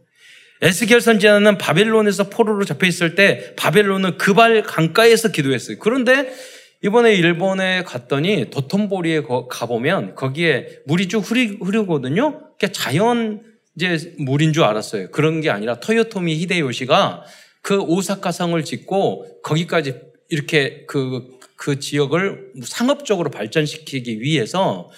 에스겔 0.64 1.02
선지자는 1.02 1.58
바벨론에서 1.58 2.30
포로로 2.30 2.64
잡혀 2.64 2.88
있을 2.88 3.16
때 3.16 3.54
바벨론은 3.58 4.18
그발 4.18 4.64
강가에서 4.64 5.30
기도했어요. 5.30 5.78
그런데 5.80 6.34
이번에 6.82 7.14
일본에 7.14 7.84
갔더니 7.84 8.50
도톤보리에 8.50 9.24
가보면 9.50 10.16
거기에 10.16 10.80
물이 10.86 11.10
쭉 11.10 11.20
흐리, 11.20 11.58
흐르거든요. 11.62 12.52
그게 12.52 12.72
자연 12.72 13.42
이제 13.76 14.16
물인 14.18 14.54
줄 14.54 14.64
알았어요. 14.64 15.12
그런 15.12 15.42
게 15.42 15.50
아니라 15.50 15.82
토요토미 15.82 16.38
히데요시가 16.38 17.26
그 17.62 17.80
오사카 17.80 18.32
성을 18.32 18.62
짓고 18.64 19.42
거기까지 19.44 19.96
이렇게 20.30 20.86
그, 20.88 21.28
그 21.58 21.80
지역을 21.80 22.54
상업적으로 22.64 23.32
발전시키기 23.32 24.22
위해서 24.22 24.90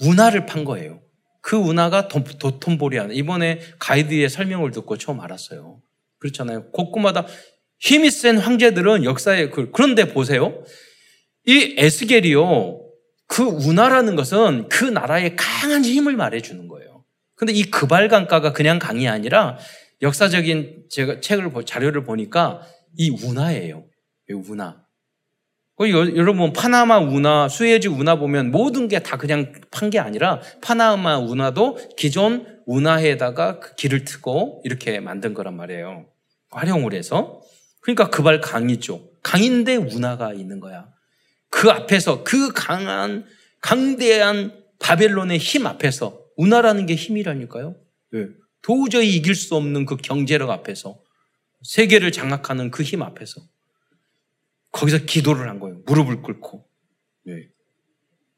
운하를 0.00 0.44
판 0.44 0.64
거예요. 0.64 1.00
그 1.44 1.56
운하가 1.56 2.08
도, 2.08 2.58
톤보리안 2.58 3.12
이번에 3.12 3.60
가이드의 3.78 4.30
설명을 4.30 4.70
듣고 4.70 4.96
처음 4.96 5.20
알았어요. 5.20 5.78
그렇잖아요. 6.18 6.70
곳곳마다 6.70 7.26
힘이 7.78 8.10
센 8.10 8.38
황제들은 8.38 9.04
역사에 9.04 9.50
그, 9.50 9.70
그런데 9.70 10.08
보세요. 10.08 10.64
이 11.46 11.74
에스겔이요. 11.76 12.80
그 13.26 13.42
운하라는 13.42 14.16
것은 14.16 14.70
그 14.70 14.86
나라의 14.86 15.36
강한 15.36 15.84
힘을 15.84 16.16
말해 16.16 16.40
주는 16.40 16.66
거예요. 16.66 17.04
근데 17.34 17.52
이 17.52 17.64
그발강가가 17.64 18.54
그냥 18.54 18.78
강이 18.78 19.06
아니라 19.06 19.58
역사적인 20.00 20.86
제가 20.88 21.20
책을 21.20 21.52
자료를 21.66 22.04
보니까 22.04 22.62
이 22.96 23.10
운하예요. 23.10 23.84
운하. 24.30 24.83
여러분 25.80 26.52
파나마 26.52 26.98
운하, 26.98 27.48
수에즈 27.48 27.88
운하 27.88 28.14
보면 28.16 28.50
모든 28.52 28.86
게 28.88 29.00
다 29.00 29.16
그냥 29.16 29.52
판 29.72 29.90
게 29.90 29.98
아니라 29.98 30.40
파나마 30.62 31.18
운하도 31.18 31.96
기존 31.96 32.46
운하에다가 32.66 33.58
그 33.58 33.74
길을 33.74 34.04
트고 34.04 34.62
이렇게 34.64 35.00
만든 35.00 35.34
거란 35.34 35.56
말이에요. 35.56 36.06
활용을 36.50 36.94
해서. 36.94 37.42
그러니까 37.80 38.08
그발 38.08 38.40
강이죠. 38.40 39.10
강인데 39.22 39.76
운하가 39.76 40.32
있는 40.32 40.60
거야. 40.60 40.86
그 41.50 41.70
앞에서 41.70 42.22
그 42.24 42.52
강한 42.52 43.26
강대한 43.60 44.52
바벨론의 44.78 45.38
힘 45.38 45.66
앞에서 45.66 46.20
운하라는 46.36 46.86
게 46.86 46.94
힘이라니까요. 46.94 47.74
네. 48.12 48.26
도저히 48.62 49.16
이길 49.16 49.34
수 49.34 49.56
없는 49.56 49.86
그 49.86 49.96
경제력 49.96 50.50
앞에서 50.50 50.98
세계를 51.64 52.12
장악하는 52.12 52.70
그 52.70 52.82
힘 52.84 53.02
앞에서 53.02 53.40
거기서 54.74 55.04
기도를 55.06 55.48
한 55.48 55.60
거예요. 55.60 55.80
무릎을 55.86 56.20
꿇고. 56.20 56.66
네. 57.26 57.48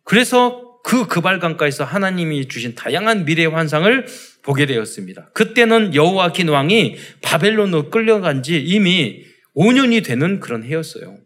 그래서 0.05 0.81
그 0.85 1.09
그발강가에서 1.09 1.83
하나님이 1.83 2.47
주신 2.47 2.75
다양한 2.75 3.25
미래의 3.25 3.49
환상을 3.49 4.07
보게 4.43 4.66
되었습니다. 4.66 5.31
그때는 5.33 5.95
여호와긴 5.95 6.49
왕이 6.49 6.97
바벨론으로 7.23 7.90
끌려간 7.90 8.43
지 8.45 8.62
이미 8.62 9.25
5년이 9.57 10.05
되는 10.05 10.38
그런 10.38 10.62
해였어요. 10.62 11.19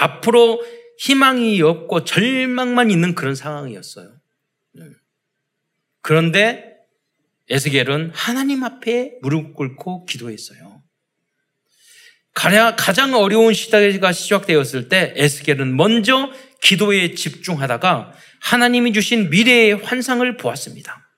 앞으로 0.00 0.62
희망이 0.98 1.62
없고 1.62 2.04
절망만 2.04 2.90
있는 2.90 3.14
그런 3.14 3.34
상황이었어요. 3.34 4.14
네. 4.72 4.84
그런데 6.00 6.76
에스겔은 7.48 8.10
하나님 8.12 8.64
앞에 8.64 9.18
무릎 9.22 9.54
꿇고 9.54 10.06
기도했어요. 10.06 10.71
가장 12.34 13.14
어려운 13.14 13.52
시대가 13.54 14.12
시작되었을 14.12 14.88
때 14.88 15.12
에스겔은 15.16 15.76
먼저 15.76 16.30
기도에 16.62 17.14
집중하다가 17.14 18.12
하나님이 18.40 18.92
주신 18.92 19.30
미래의 19.30 19.74
환상을 19.74 20.36
보았습니다. 20.36 21.08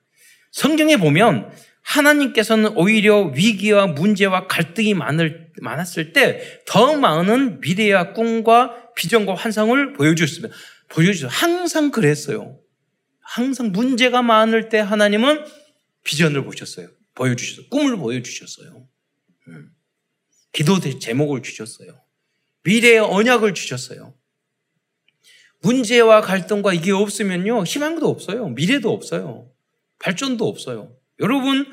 성경에 0.51 0.97
보면 0.97 1.51
하나님께서는 1.83 2.75
오히려 2.75 3.31
위기와 3.35 3.87
문제와 3.87 4.47
갈등이 4.47 4.93
많을, 4.93 5.51
많았을 5.61 6.13
때 6.13 6.63
더 6.65 6.97
많은 6.97 7.61
미래와 7.61 8.13
꿈과 8.13 8.93
비전과 8.95 9.35
환상을 9.35 9.93
보여주셨습니다. 9.93 10.55
보여주셨어요. 10.89 11.29
항상 11.29 11.91
그랬어요. 11.91 12.57
항상 13.21 13.71
문제가 13.71 14.21
많을 14.21 14.69
때 14.69 14.79
하나님은 14.79 15.45
비전을 16.03 16.43
보셨어요. 16.43 16.87
보여주셨어요. 17.15 17.67
꿈을 17.69 17.97
보여주셨어요. 17.97 18.87
음. 20.55 20.79
기도 20.79 20.79
제목을 20.79 21.43
주셨어요. 21.43 22.01
미래의 22.63 22.99
언약을 22.99 23.53
주셨어요. 23.53 24.13
문제와 25.61 26.21
갈등과 26.21 26.73
이게 26.73 26.91
없으면요, 26.91 27.63
희망도 27.63 28.07
없어요. 28.07 28.49
미래도 28.49 28.91
없어요. 28.91 29.51
발전도 29.99 30.47
없어요. 30.47 30.95
여러분, 31.19 31.65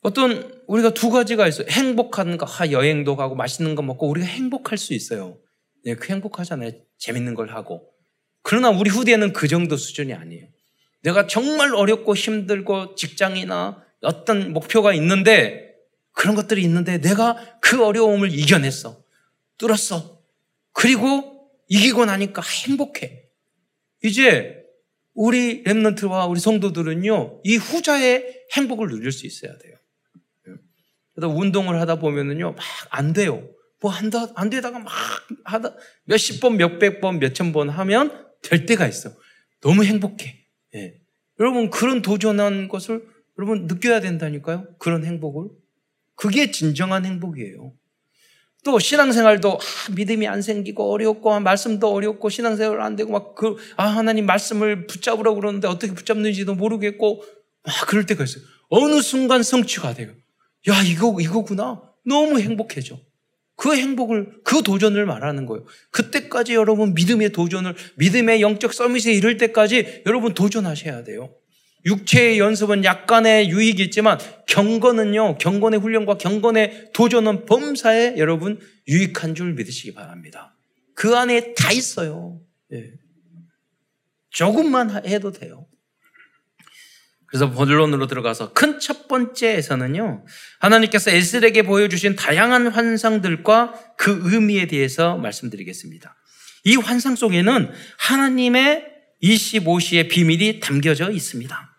어떤 0.00 0.62
우리가 0.66 0.92
두 0.92 1.10
가지가 1.10 1.46
있어요. 1.48 1.66
행복한 1.70 2.36
거, 2.36 2.46
하, 2.46 2.70
여행도 2.70 3.16
가고 3.16 3.34
맛있는 3.34 3.74
거 3.74 3.82
먹고 3.82 4.08
우리가 4.08 4.26
행복할 4.26 4.76
수 4.76 4.92
있어요. 4.92 5.38
네, 5.84 5.94
그 5.94 6.12
행복하잖아요. 6.12 6.72
재밌는 6.98 7.34
걸 7.34 7.50
하고. 7.50 7.90
그러나 8.42 8.70
우리 8.70 8.90
후대는 8.90 9.32
그 9.32 9.48
정도 9.48 9.76
수준이 9.76 10.12
아니에요. 10.12 10.48
내가 11.02 11.26
정말 11.26 11.74
어렵고 11.74 12.14
힘들고 12.14 12.94
직장이나 12.96 13.82
어떤 14.02 14.52
목표가 14.52 14.92
있는데 14.94 15.63
그런 16.14 16.34
것들이 16.34 16.62
있는데 16.62 16.98
내가 16.98 17.58
그 17.60 17.84
어려움을 17.84 18.32
이겨냈어. 18.32 19.02
뚫었어. 19.58 20.22
그리고 20.72 21.50
이기고 21.68 22.06
나니까 22.06 22.42
행복해. 22.42 23.28
이제 24.02 24.64
우리 25.14 25.62
랩런트와 25.64 26.28
우리 26.28 26.40
성도들은요, 26.40 27.42
이 27.44 27.56
후자의 27.56 28.46
행복을 28.56 28.88
누릴 28.88 29.12
수 29.12 29.26
있어야 29.26 29.56
돼요. 29.58 29.76
그래서 31.14 31.32
운동을 31.32 31.80
하다 31.80 32.00
보면은요, 32.00 32.52
막 32.52 32.64
안 32.90 33.12
돼요. 33.12 33.48
뭐 33.80 33.90
한다, 33.90 34.26
안 34.34 34.50
되다가 34.50 34.78
막 34.78 34.92
하다, 35.44 35.76
몇십 36.04 36.40
번, 36.40 36.56
몇백 36.56 37.00
번, 37.00 37.18
몇천 37.18 37.52
번 37.52 37.68
하면 37.68 38.26
될 38.42 38.66
때가 38.66 38.86
있어. 38.88 39.10
너무 39.60 39.84
행복해. 39.84 40.46
예. 40.74 40.94
여러분, 41.38 41.70
그런 41.70 42.02
도전한 42.02 42.68
것을 42.68 43.06
여러분 43.38 43.66
느껴야 43.66 44.00
된다니까요. 44.00 44.76
그런 44.78 45.04
행복을. 45.04 45.50
그게 46.14 46.50
진정한 46.50 47.04
행복이에요. 47.04 47.72
또 48.64 48.78
신앙생활도 48.78 49.52
아, 49.52 49.92
믿음이 49.94 50.26
안 50.26 50.40
생기고 50.40 50.90
어렵고 50.90 51.38
말씀도 51.40 51.92
어렵고 51.92 52.30
신앙생활 52.30 52.80
안 52.80 52.96
되고 52.96 53.12
막 53.12 53.34
그 53.34 53.56
아, 53.76 53.84
하나님 53.84 54.26
말씀을 54.26 54.86
붙잡으라고 54.86 55.36
그러는데 55.36 55.68
어떻게 55.68 55.92
붙잡는지도 55.92 56.54
모르겠고 56.54 57.22
막 57.62 57.88
그럴 57.88 58.06
때가 58.06 58.24
있어요. 58.24 58.42
어느 58.70 59.00
순간 59.02 59.42
성취가 59.42 59.94
돼요. 59.94 60.12
야 60.68 60.82
이거 60.82 61.16
이거구나. 61.20 61.82
너무 62.06 62.40
행복해져. 62.40 62.98
그 63.56 63.76
행복을 63.76 64.40
그 64.44 64.62
도전을 64.62 65.06
말하는 65.06 65.46
거예요. 65.46 65.64
그때까지 65.90 66.54
여러분 66.54 66.94
믿음의 66.94 67.32
도전을 67.32 67.74
믿음의 67.96 68.40
영적 68.40 68.72
서밋에 68.72 69.12
이를 69.12 69.36
때까지 69.36 70.02
여러분 70.06 70.34
도전하셔야 70.34 71.04
돼요. 71.04 71.34
육체의 71.84 72.38
연습은 72.38 72.84
약간의 72.84 73.50
유익이 73.50 73.82
있지만 73.84 74.18
경건은요, 74.48 75.38
경건의 75.38 75.80
훈련과 75.80 76.18
경건의 76.18 76.90
도전은 76.92 77.46
범사에 77.46 78.16
여러분 78.16 78.58
유익한 78.88 79.34
줄 79.34 79.54
믿으시기 79.54 79.94
바랍니다. 79.94 80.54
그 80.94 81.16
안에 81.16 81.54
다 81.54 81.72
있어요. 81.72 82.40
예. 82.72 82.92
조금만 84.30 85.06
해도 85.06 85.32
돼요. 85.32 85.66
그래서 87.26 87.50
본론으로 87.50 88.06
들어가서 88.06 88.52
큰 88.52 88.74
첫 88.84 89.08
번째에서는요, 89.08 90.26
하나님께서 90.58 91.10
에스에게 91.10 91.62
보여주신 91.62 92.16
다양한 92.16 92.68
환상들과 92.68 93.94
그 93.96 94.20
의미에 94.24 94.66
대해서 94.66 95.16
말씀드리겠습니다. 95.16 96.14
이 96.64 96.76
환상 96.76 97.16
속에는 97.16 97.70
하나님의 97.98 98.84
25시의 99.22 100.10
비밀이 100.10 100.60
담겨져 100.60 101.10
있습니다. 101.10 101.73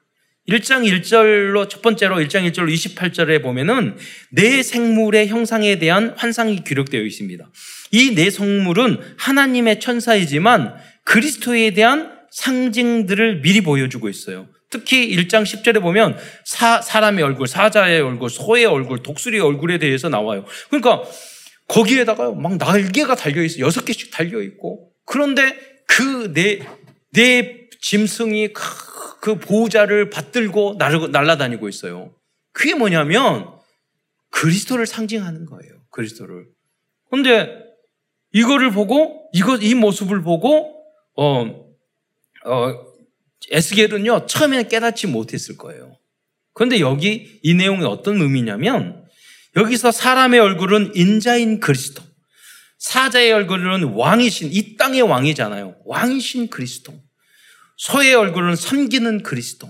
1장 0.48 0.88
1절로 0.88 1.68
첫 1.70 1.82
번째로 1.82 2.18
1장 2.18 2.50
1절로 2.52 2.72
28절에 2.74 3.42
보면은 3.42 3.98
내 4.30 4.62
생물의 4.62 5.28
형상에 5.28 5.80
대한 5.80 6.14
환상이 6.18 6.64
기록되어 6.64 7.02
있습니다. 7.02 7.50
이 7.92 8.14
내 8.16 8.30
생물은 8.30 9.00
하나님의 9.18 9.80
천사이지만 9.80 10.76
그리스도에 11.04 11.72
대한 11.72 12.16
상징들을 12.32 13.42
미리 13.42 13.62
보여주고 13.62 14.10
있어요. 14.10 14.48
특히 14.70 15.16
1장 15.16 15.44
10절에 15.44 15.82
보면 15.82 16.18
사, 16.44 16.82
사람의 16.82 17.24
얼굴, 17.24 17.48
사자의 17.48 18.02
얼굴, 18.02 18.30
소의 18.30 18.66
얼굴, 18.66 19.02
독수리의 19.02 19.42
얼굴에 19.42 19.78
대해서 19.78 20.10
나와요. 20.10 20.46
그러니까 20.70 21.04
거기에다가 21.68 22.32
막 22.34 22.58
날개가 22.58 23.16
달려 23.16 23.42
있어. 23.44 23.60
여섯 23.60 23.86
개씩 23.86 24.12
달려 24.12 24.42
있고. 24.42 24.92
그런데 25.06 25.58
그 25.88 26.34
내, 26.34 26.60
내 27.12 27.68
짐승이 27.82 28.54
그 29.26 29.40
보호자를 29.40 30.12
받들고 30.12 30.76
날아다니고 30.78 31.68
있어요. 31.68 32.14
그게 32.52 32.76
뭐냐면 32.76 33.50
그리스도를 34.30 34.86
상징하는 34.86 35.48
거예요. 35.48 35.74
그리스도를. 35.90 36.46
그런데 37.10 37.64
이거를 38.34 38.70
보고 38.70 39.28
이거 39.34 39.58
이 39.58 39.74
모습을 39.74 40.22
보고 40.22 40.80
어, 41.18 41.42
어 42.46 42.86
에스겔은요 43.50 44.28
처음에는 44.28 44.68
깨닫지 44.68 45.08
못했을 45.08 45.58
거예요. 45.58 45.98
그런데 46.54 46.80
여기 46.80 47.40
이 47.42 47.56
내용이 47.56 47.84
어떤 47.84 48.22
의미냐면 48.22 49.08
여기서 49.56 49.92
사람의 49.92 50.40
얼굴은 50.40 50.92
인자인 50.94 51.60
그리스도, 51.60 52.04
사자의 52.78 53.34
얼굴은 53.34 53.86
왕이신 53.86 54.50
이 54.52 54.78
땅의 54.78 55.02
왕이잖아요. 55.02 55.78
왕이신 55.84 56.50
그리스도. 56.52 56.94
소의 57.78 58.14
얼굴은 58.16 58.56
섬기는 58.56 59.24
그리스도. 59.24 59.70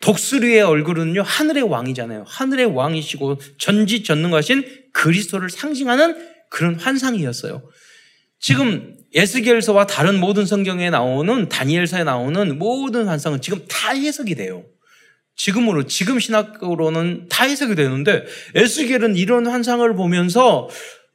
독수리의 0.00 0.62
얼굴은요 0.62 1.22
하늘의 1.22 1.64
왕이잖아요. 1.64 2.24
하늘의 2.26 2.66
왕이시고 2.66 3.40
전지 3.58 4.04
전능하신 4.04 4.64
그리스도를 4.92 5.50
상징하는 5.50 6.16
그런 6.50 6.76
환상이었어요. 6.76 7.62
지금 8.40 8.94
에스겔서와 9.14 9.86
다른 9.86 10.20
모든 10.20 10.46
성경에 10.46 10.90
나오는 10.90 11.48
다니엘서에 11.48 12.04
나오는 12.04 12.58
모든 12.58 13.08
환상은 13.08 13.40
지금 13.40 13.66
다 13.68 13.90
해석이 13.90 14.36
돼요. 14.36 14.64
지금으로 15.34 15.86
지금 15.86 16.18
신학으로는 16.18 17.26
다 17.28 17.44
해석이 17.44 17.74
되는데 17.74 18.24
에스겔은 18.54 19.16
이런 19.16 19.46
환상을 19.46 19.92
보면서 19.94 20.68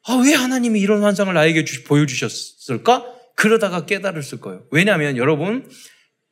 아, 0.06 0.21
왜 0.26 0.34
하나님이 0.34 0.82
이런 0.82 1.04
환상을 1.04 1.34
나에게 1.34 1.63
주, 1.63 1.84
보여주셨을까? 1.84 3.06
그러다가 3.36 3.86
깨달았을 3.86 4.41
거예요. 4.41 4.63
왜냐하면 4.71 5.17
여러분 5.17 5.65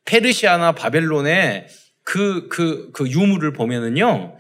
페르시아나 0.06 0.74
바벨론의 0.74 1.68
그, 2.04 2.48
그, 2.50 2.92
그 2.92 3.08
유물을 3.10 3.54
보면은요, 3.54 4.38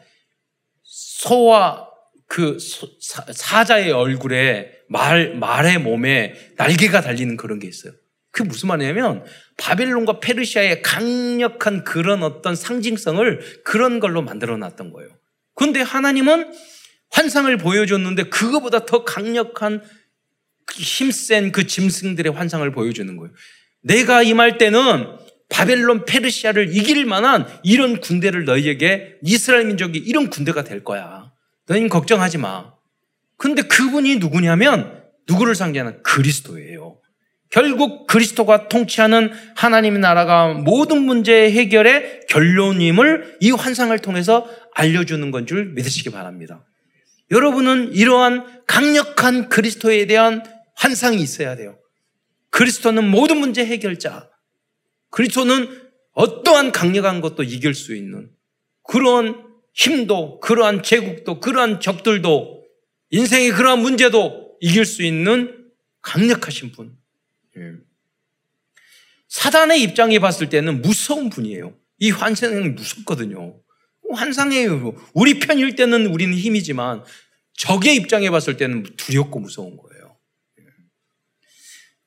소와 0.83 1.87
그 2.27 2.57
사자의 2.59 3.91
얼굴에 3.91 4.71
말, 4.87 5.35
말의 5.35 5.79
몸에 5.79 6.33
날개가 6.57 7.01
달리는 7.01 7.37
그런 7.37 7.59
게 7.59 7.67
있어요. 7.67 7.93
그게 8.31 8.47
무슨 8.47 8.69
말이냐면 8.69 9.25
바벨론과 9.57 10.19
페르시아의 10.21 10.81
강력한 10.81 11.83
그런 11.83 12.23
어떤 12.23 12.55
상징성을 12.55 13.61
그런 13.63 13.99
걸로 13.99 14.21
만들어 14.21 14.57
놨던 14.57 14.91
거예요. 14.91 15.09
그런데 15.55 15.81
하나님은 15.81 16.53
환상을 17.11 17.55
보여줬는데 17.57 18.23
그거보다 18.23 18.85
더 18.85 19.03
강력한 19.03 19.83
힘센 20.73 21.51
그 21.51 21.67
짐승들의 21.67 22.31
환상을 22.31 22.69
보여주는 22.71 23.17
거예요. 23.17 23.33
내가 23.83 24.23
임할 24.23 24.57
때는 24.57 25.07
바벨론 25.51 26.05
페르시아를 26.05 26.75
이길 26.75 27.05
만한 27.05 27.45
이런 27.61 27.99
군대를 27.99 28.45
너희에게 28.45 29.17
이스라엘 29.21 29.65
민족이 29.65 29.99
이런 29.99 30.29
군대가 30.29 30.63
될 30.63 30.83
거야. 30.83 31.31
너희는 31.67 31.89
걱정하지 31.89 32.37
마. 32.37 32.73
근데 33.37 33.61
그분이 33.61 34.15
누구냐면 34.17 35.03
누구를 35.27 35.53
상징하는 35.53 36.01
그리스도예요. 36.03 36.97
결국 37.49 38.07
그리스도가 38.07 38.69
통치하는 38.69 39.31
하나님의 39.57 39.99
나라가 39.99 40.53
모든 40.53 41.01
문제 41.03 41.51
해결의 41.51 42.21
결론임을 42.29 43.37
이 43.41 43.51
환상을 43.51 43.97
통해서 43.99 44.47
알려주는 44.73 45.31
건 45.31 45.45
줄 45.45 45.73
믿으시기 45.73 46.11
바랍니다. 46.11 46.65
여러분은 47.29 47.93
이러한 47.93 48.63
강력한 48.67 49.49
그리스도에 49.49 50.05
대한 50.05 50.43
환상이 50.75 51.21
있어야 51.21 51.57
돼요. 51.57 51.77
그리스도는 52.51 53.09
모든 53.09 53.37
문제 53.37 53.65
해결자. 53.65 54.30
그리스도는 55.11 55.81
어떠한 56.13 56.71
강력한 56.71 57.21
것도 57.21 57.43
이길 57.43 57.73
수 57.73 57.95
있는 57.95 58.31
그런 58.83 59.51
힘도, 59.73 60.39
그러한 60.39 60.83
제국도, 60.83 61.39
그러한 61.39 61.79
적들도, 61.79 62.65
인생의 63.11 63.51
그러한 63.51 63.79
문제도 63.79 64.57
이길 64.59 64.85
수 64.85 65.03
있는 65.03 65.69
강력하신 66.01 66.71
분. 66.71 66.97
예. 67.57 67.73
사단의 69.27 69.81
입장에 69.81 70.19
봤을 70.19 70.49
때는 70.49 70.81
무서운 70.81 71.29
분이에요. 71.29 71.73
이 71.99 72.11
환상이 72.11 72.69
무섭거든요. 72.69 73.61
환상이에요. 74.11 74.93
우리 75.13 75.39
편일 75.39 75.75
때는 75.75 76.07
우리는 76.07 76.33
힘이지만 76.33 77.03
적의 77.53 77.95
입장에 77.95 78.29
봤을 78.29 78.57
때는 78.57 78.83
두렵고 78.97 79.39
무서운 79.39 79.77
거예요. 79.77 79.90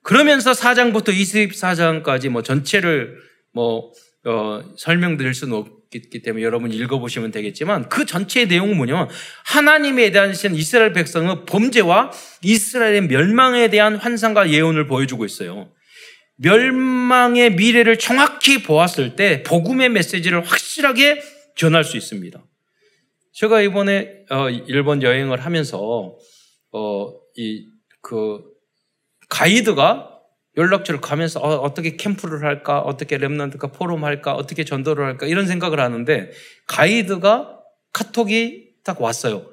예. 0.05 0.09
그러면서 0.09 0.53
4장부터 0.53 1.09
24장까지 1.09 2.29
뭐 2.29 2.43
전체를 2.43 3.17
뭐 3.53 3.93
어, 4.27 4.63
설명드릴 4.77 5.35
수는 5.35 5.55
없기 5.57 6.23
때문에 6.23 6.45
여러분 6.45 6.73
읽어보시면 6.73 7.31
되겠지만 7.31 7.89
그 7.89 8.07
전체의 8.07 8.47
내용은 8.47 8.77
뭐냐면 8.77 9.09
하나님에 9.45 10.11
대한 10.11 10.31
이스라엘 10.31 10.93
백성의 10.93 11.45
범죄와 11.47 12.11
이스라엘의 12.43 13.03
멸망에 13.09 13.69
대한 13.69 13.97
환상과 13.97 14.51
예언을 14.51 14.87
보여주고 14.87 15.25
있어요. 15.25 15.71
멸망의 16.37 17.55
미래를 17.55 17.99
정확히 17.99 18.63
보았을 18.63 19.15
때 19.17 19.43
복음의 19.43 19.91
메시지를 19.91 20.45
확실하게 20.45 21.23
전할 21.57 21.85
수 21.85 21.97
있습니다. 21.97 22.45
제가 23.33 23.61
이번에 23.63 24.25
어, 24.31 24.49
일본 24.51 25.03
여행을 25.03 25.41
하면서 25.45 26.17
어, 26.73 27.13
이그 27.37 28.54
가이드가 29.35 30.21
연락처를 30.57 31.01
가면서 31.01 31.41
어, 31.41 31.75
떻게 31.75 31.97
캠프를 31.97 32.45
할까, 32.45 32.79
어떻게 32.79 33.19
랩런트가 33.19 33.73
포럼 33.73 34.05
할까, 34.05 34.35
어떻게 34.35 34.65
전도를 34.65 35.05
할까 35.05 35.27
이런 35.27 35.49
생각을 35.49 35.81
하는데 35.81 36.31
가이드가 36.69 37.59
카톡이 37.93 38.75
딱 38.85 39.01
왔어요. 39.01 39.51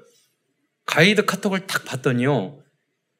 가이드 0.85 1.25
카톡을 1.25 1.65
딱 1.65 1.83
봤더니요, 1.85 2.63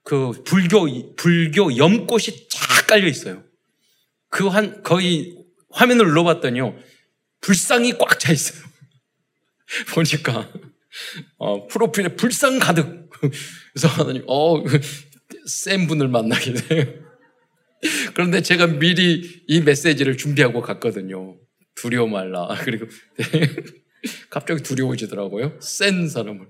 그 0.04 0.44
불교 0.46 0.86
불교 1.16 1.76
염꽃이 1.76 2.48
쫙 2.52 2.86
깔려 2.88 3.08
있어요. 3.08 3.44
그 4.30 4.48
한 4.48 4.84
거의 4.84 5.36
화면을 5.72 6.06
눌러봤더니요, 6.06 6.78
불상이 7.42 7.98
꽉 7.98 8.20
차 8.20 8.32
있어요. 8.32 8.62
보니까 9.96 10.48
어, 11.40 11.66
프로필에 11.66 12.10
불상 12.16 12.60
가득. 12.60 13.10
그래서 13.74 13.88
하나님, 13.88 14.24
어, 14.28 14.62
센 15.52 15.88
분을 15.88 16.08
만나게 16.08 16.54
돼요. 16.54 16.86
그런데 18.14 18.42
제가 18.42 18.68
미리 18.68 19.44
이 19.48 19.62
메시지를 19.62 20.18
준비하고 20.18 20.62
갔거든요. 20.62 21.38
두려워 21.76 22.08
말라. 22.08 22.48
그리고 22.64 22.86
갑자기 24.30 24.64
두려워지더라고요. 24.64 25.60
센 25.60 26.08
사람을. 26.08 26.48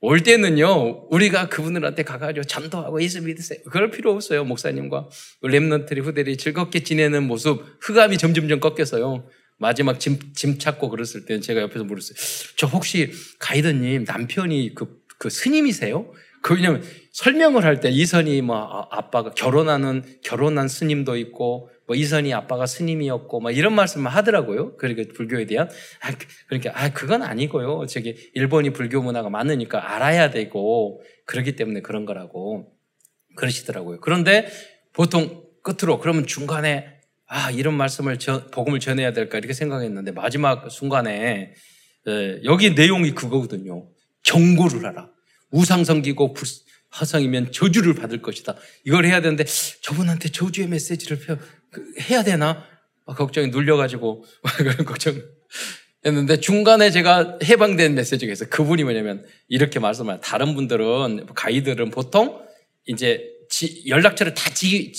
올 0.00 0.22
때는요, 0.22 1.08
우리가 1.10 1.48
그분들한테 1.48 2.02
가가지고 2.02 2.44
전도하고 2.44 3.00
예수 3.02 3.22
믿으세요. 3.22 3.60
그럴 3.70 3.90
필요 3.90 4.12
없어요. 4.12 4.44
목사님과 4.44 5.08
remnant들이 5.42 6.02
후대들이 6.02 6.36
즐겁게 6.36 6.82
지내는 6.82 7.26
모습, 7.26 7.78
흑암이 7.80 8.18
점점점 8.18 8.60
꺾여서요. 8.60 9.28
마지막 9.58 9.98
짐, 10.00 10.18
짐 10.34 10.58
찾고 10.58 10.90
그랬을 10.90 11.24
때 11.24 11.40
제가 11.40 11.62
옆에서 11.62 11.84
물었어요. 11.84 12.16
저 12.56 12.66
혹시 12.66 13.12
가이드님 13.38 14.04
남편이 14.04 14.74
그, 14.74 15.00
그 15.18 15.30
스님이세요? 15.30 16.12
그 16.44 16.54
왜냐면 16.56 16.82
설명을 17.12 17.64
할 17.64 17.80
때 17.80 17.88
이선이 17.88 18.42
뭐 18.42 18.56
아, 18.58 18.86
아빠가 18.90 19.30
결혼하는 19.30 20.04
결혼한 20.22 20.68
스님도 20.68 21.16
있고 21.16 21.70
뭐 21.86 21.96
이선이 21.96 22.34
아빠가 22.34 22.66
스님이었고 22.66 23.40
막 23.40 23.50
이런 23.56 23.74
말씀을 23.74 24.10
하더라고요. 24.10 24.76
그러니까 24.76 25.10
불교에 25.14 25.46
대한 25.46 25.70
아, 26.02 26.10
그, 26.12 26.26
그러니까 26.48 26.72
아 26.74 26.92
그건 26.92 27.22
아니고요. 27.22 27.86
저기 27.86 28.14
일본이 28.34 28.74
불교 28.74 29.00
문화가 29.00 29.30
많으니까 29.30 29.94
알아야 29.94 30.30
되고 30.30 31.00
그렇기 31.24 31.56
때문에 31.56 31.80
그런 31.80 32.04
거라고 32.04 32.74
그러시더라고요. 33.36 34.00
그런데 34.00 34.46
보통 34.92 35.44
끝으로 35.62 35.98
그러면 35.98 36.26
중간에 36.26 37.00
아 37.26 37.50
이런 37.52 37.72
말씀을 37.72 38.18
저, 38.18 38.50
복음을 38.50 38.80
전해야 38.80 39.14
될까 39.14 39.38
이렇게 39.38 39.54
생각했는데 39.54 40.12
마지막 40.12 40.70
순간에 40.70 41.54
에, 42.06 42.40
여기 42.44 42.74
내용이 42.74 43.12
그거거든요. 43.12 43.88
경고를 44.24 44.84
하라. 44.84 45.13
우상 45.54 45.84
섬기고 45.84 46.34
화성이면 46.90 47.52
저주를 47.52 47.94
받을 47.94 48.20
것이다. 48.20 48.56
이걸 48.84 49.06
해야 49.06 49.20
되는데 49.20 49.44
저분한테 49.82 50.30
저주의 50.30 50.66
메시지를 50.66 51.18
그, 51.70 51.94
해야 52.00 52.24
되나? 52.24 52.64
아, 53.06 53.14
걱정이 53.14 53.48
눌려가지고 53.48 54.24
걱정 54.84 55.22
했는데 56.04 56.38
중간에 56.38 56.90
제가 56.90 57.38
해방된 57.44 57.94
메시지가 57.94 58.32
있어요. 58.32 58.48
그분이 58.50 58.82
뭐냐면 58.82 59.24
이렇게 59.48 59.78
말씀을 59.78 60.20
다른 60.20 60.54
분들은 60.54 61.26
가이드들은 61.34 61.90
보통 61.90 62.40
이제 62.86 63.30
연락처를 63.86 64.34
다 64.34 64.50
지, 64.52 64.92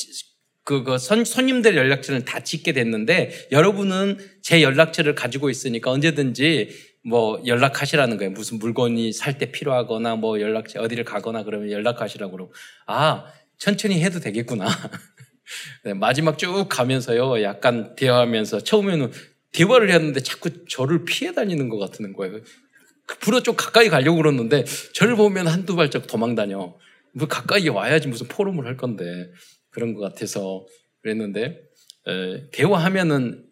그, 0.63 0.97
선, 0.97 1.25
손님들 1.25 1.75
연락처를 1.75 2.23
다 2.23 2.39
짓게 2.39 2.71
됐는데 2.71 3.49
여러분은 3.51 4.17
제 4.41 4.61
연락처를 4.61 5.15
가지고 5.15 5.49
있으니까 5.49 5.91
언제든지 5.91 6.94
뭐 7.05 7.41
연락하시라는 7.45 8.17
거예요. 8.17 8.31
무슨 8.31 8.57
물건이 8.59 9.13
살 9.13 9.37
때 9.37 9.51
필요하거나 9.51 10.15
뭐 10.15 10.39
연락 10.41 10.65
어디를 10.75 11.03
가거나 11.03 11.43
그러면 11.43 11.69
연락하시라고 11.71 12.31
그러고 12.31 12.53
아 12.87 13.25
천천히 13.57 14.01
해도 14.03 14.19
되겠구나. 14.19 14.65
네, 15.83 15.93
마지막 15.93 16.37
쭉 16.37 16.67
가면서요. 16.69 17.43
약간 17.43 17.95
대화하면서 17.95 18.61
처음에는 18.61 19.11
대화를 19.51 19.91
했는데 19.91 20.19
자꾸 20.21 20.65
저를 20.67 21.05
피해 21.05 21.31
다니는 21.33 21.69
것 21.69 21.77
같은 21.77 22.11
거예요. 22.13 22.39
불어 23.19 23.41
좀 23.41 23.55
가까이 23.55 23.89
가려고 23.89 24.17
그러는데 24.17 24.65
저를 24.93 25.15
보면 25.15 25.47
한두 25.47 25.75
발짝 25.75 26.07
도망 26.07 26.33
다녀. 26.35 26.73
뭐 27.13 27.27
가까이 27.27 27.69
와야지 27.69 28.07
무슨 28.07 28.27
포럼을 28.27 28.65
할 28.65 28.77
건데 28.77 29.31
그런 29.69 29.93
것 29.93 30.01
같아서 30.01 30.65
그랬는데 31.01 31.61
에, 32.07 32.49
대화하면은 32.51 33.45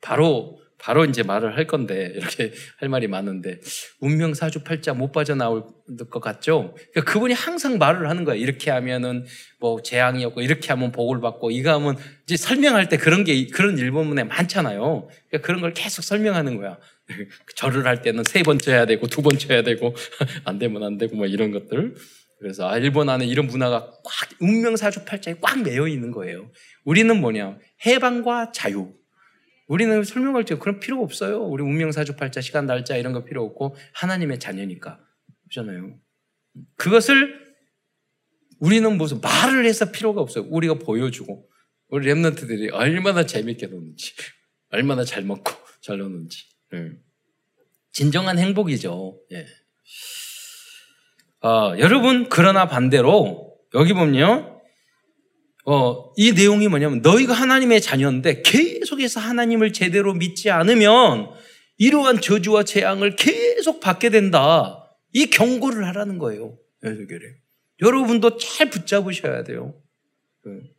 바로 0.00 0.60
바로 0.84 1.06
이제 1.06 1.22
말을 1.22 1.56
할 1.56 1.66
건데 1.66 2.12
이렇게 2.14 2.52
할 2.76 2.90
말이 2.90 3.08
많은데 3.08 3.58
운명 4.00 4.34
사주팔자 4.34 4.92
못 4.92 5.12
빠져나올 5.12 5.64
것 6.10 6.20
같죠? 6.20 6.74
그러니까 6.92 7.10
그분이 7.10 7.32
항상 7.32 7.78
말을 7.78 8.10
하는 8.10 8.24
거예요. 8.24 8.38
이렇게 8.38 8.70
하면은 8.70 9.24
뭐 9.60 9.80
재앙이 9.80 10.22
없고 10.26 10.42
이렇게 10.42 10.68
하면 10.68 10.92
복을 10.92 11.22
받고 11.22 11.50
이거 11.52 11.72
하면 11.72 11.96
이제 12.24 12.36
설명할 12.36 12.90
때 12.90 12.98
그런 12.98 13.24
게 13.24 13.46
그런 13.46 13.78
일본문에 13.78 14.24
많잖아요. 14.24 15.08
그러니까 15.30 15.46
그런 15.46 15.62
걸 15.62 15.72
계속 15.72 16.02
설명하는 16.02 16.58
거야. 16.58 16.76
절을 17.56 17.86
할 17.86 18.02
때는 18.02 18.22
세번 18.24 18.58
쳐야 18.58 18.84
되고 18.84 19.06
두번 19.06 19.38
쳐야 19.38 19.62
되고 19.62 19.94
안 20.44 20.58
되면 20.58 20.82
안 20.82 20.98
되고 20.98 21.16
뭐 21.16 21.24
이런 21.24 21.50
것들. 21.50 21.94
그래서 22.40 22.68
아, 22.68 22.76
일본 22.76 23.08
안에 23.08 23.24
이런 23.24 23.46
문화가 23.46 23.90
꽉 24.04 24.28
운명 24.38 24.76
사주팔자에 24.76 25.36
꽉 25.40 25.62
매여 25.62 25.88
있는 25.88 26.10
거예요. 26.10 26.50
우리는 26.84 27.18
뭐냐 27.18 27.56
해방과 27.86 28.52
자유. 28.52 28.92
우리는 29.66 30.04
설명할 30.04 30.44
때 30.44 30.56
그런 30.56 30.78
필요가 30.78 31.02
없어요. 31.02 31.42
우리 31.42 31.62
운명 31.62 31.90
사주팔자, 31.92 32.40
시간, 32.40 32.66
날짜 32.66 32.96
이런 32.96 33.12
거 33.12 33.24
필요 33.24 33.44
없고 33.44 33.76
하나님의 33.94 34.38
자녀니까. 34.38 35.00
그렇잖아요. 35.50 35.98
그것을 36.76 37.44
우리는 38.60 38.96
무슨 38.96 39.20
말을 39.20 39.64
해서 39.66 39.90
필요가 39.90 40.20
없어요. 40.20 40.46
우리가 40.48 40.74
보여주고 40.74 41.48
우리 41.88 42.06
랩런트들이 42.06 42.72
얼마나 42.72 43.26
재밌게 43.26 43.66
노는지, 43.66 44.12
얼마나 44.70 45.04
잘 45.04 45.22
먹고 45.22 45.52
잘 45.82 45.98
노는지. 45.98 46.44
네. 46.72 46.92
진정한 47.92 48.38
행복이죠. 48.38 49.20
예. 49.32 49.46
어, 51.46 51.74
여러분 51.78 52.28
그러나 52.28 52.66
반대로 52.66 53.56
여기 53.74 53.92
보면요. 53.92 54.60
어, 55.66 56.12
이 56.16 56.32
내용이 56.32 56.68
뭐냐면 56.68 57.00
너희가 57.02 57.32
하나님의 57.32 57.80
자녀인데 57.80 58.42
계 58.42 58.73
속해서 58.94 59.20
하나님을 59.20 59.72
제대로 59.72 60.14
믿지 60.14 60.50
않으면 60.50 61.30
이러한 61.78 62.20
저주와 62.20 62.64
재앙을 62.64 63.16
계속 63.16 63.80
받게 63.80 64.10
된다. 64.10 64.96
이 65.12 65.26
경고를 65.26 65.86
하라는 65.88 66.18
거예요. 66.18 66.56
에스겔에. 66.82 67.20
여러분도 67.82 68.36
잘 68.36 68.70
붙잡으셔야 68.70 69.42
돼요. 69.42 69.74
예. 70.46 70.70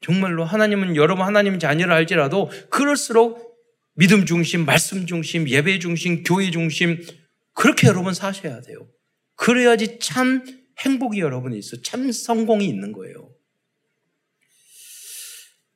정말로 0.00 0.44
하나님은 0.44 0.96
여러분 0.96 1.26
하나님 1.26 1.58
자녀를 1.58 1.92
알지라도 1.92 2.50
그럴수록 2.70 3.56
믿음 3.94 4.26
중심, 4.26 4.64
말씀 4.64 5.06
중심, 5.06 5.48
예배 5.48 5.80
중심, 5.80 6.22
교회 6.22 6.50
중심 6.50 7.04
그렇게 7.52 7.88
여러분 7.88 8.14
사셔야 8.14 8.60
돼요. 8.60 8.88
그래야지 9.34 9.98
참 9.98 10.44
행복이 10.78 11.20
여러분이 11.20 11.58
있어. 11.58 11.82
참 11.82 12.10
성공이 12.12 12.66
있는 12.66 12.92
거예요. 12.92 13.28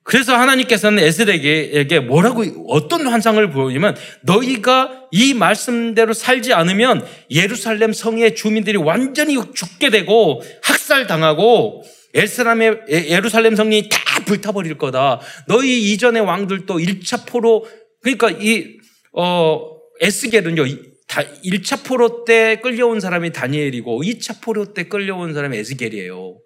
그래서 0.04 0.36
하나님께서는 0.36 1.02
에스겔에게 1.02 2.00
뭐라고 2.00 2.44
어떤 2.68 3.06
환상을 3.06 3.50
보여주면 3.50 3.96
너희가 4.22 5.06
이 5.12 5.32
말씀대로 5.34 6.12
살지 6.12 6.52
않으면 6.52 7.06
예루살렘 7.30 7.92
성의 7.92 8.34
주민들이 8.34 8.76
완전히 8.78 9.38
죽게 9.54 9.90
되고 9.90 10.42
학살당하고 10.62 11.84
에스람의 12.14 12.80
예루살렘 12.88 13.54
성이 13.54 13.88
다 13.88 14.24
불타버릴 14.24 14.76
거다. 14.76 15.20
너희 15.46 15.92
이전의 15.92 16.22
왕들도 16.22 16.78
1차 16.78 17.26
포로 17.26 17.64
그러니까 18.02 18.30
이 18.30 18.78
어, 19.12 19.60
에스겔은요. 20.00 20.64
다 21.06 21.22
1차 21.44 21.84
포로 21.84 22.24
때 22.24 22.56
끌려온 22.62 23.00
사람이 23.00 23.32
다니엘이고 23.32 24.02
2차 24.02 24.42
포로 24.42 24.72
때 24.74 24.84
끌려온 24.84 25.34
사람이 25.34 25.56
에스겔이에요. 25.58 26.38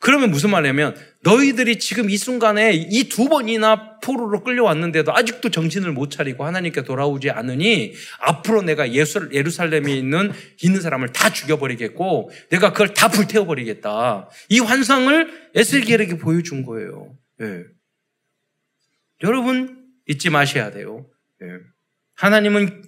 그러면 0.00 0.30
무슨 0.30 0.50
말이냐면 0.50 0.96
너희들이 1.22 1.78
지금 1.78 2.08
이 2.08 2.16
순간에 2.16 2.72
이 2.72 3.04
두 3.10 3.28
번이나 3.28 3.98
포로로 4.00 4.42
끌려왔는데도 4.42 5.14
아직도 5.14 5.50
정신을 5.50 5.92
못 5.92 6.10
차리고 6.10 6.46
하나님께 6.46 6.84
돌아오지 6.84 7.28
않으니 7.30 7.92
앞으로 8.18 8.62
내가 8.62 8.94
예루살렘에 8.94 9.94
있는 9.94 10.32
있는 10.62 10.80
사람을 10.80 11.12
다 11.12 11.30
죽여버리겠고 11.30 12.30
내가 12.48 12.72
그걸 12.72 12.94
다 12.94 13.08
불태워버리겠다. 13.08 14.30
이 14.48 14.60
환상을 14.60 15.50
에스겔에게 15.54 16.16
보여준 16.16 16.64
거예요. 16.64 17.14
네. 17.38 17.64
여러분 19.22 19.84
잊지 20.08 20.30
마셔야 20.30 20.70
돼요. 20.70 21.06
네. 21.40 21.48
하나님은 22.14 22.84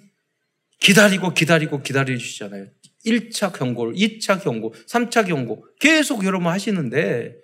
기다리고 0.81 1.35
기다리고 1.35 1.83
기다려 1.83 2.17
주시잖아요. 2.17 2.69
1차 3.07 3.53
경고를, 3.53 3.95
2차 3.95 4.43
경고, 4.43 4.75
3차 4.89 5.27
경고 5.27 5.65
계속 5.81 6.25
여러분 6.25 6.49
하시는데 6.49 7.35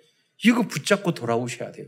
이거 0.43 0.63
붙잡고 0.63 1.13
돌아오셔야 1.13 1.71
돼요. 1.71 1.87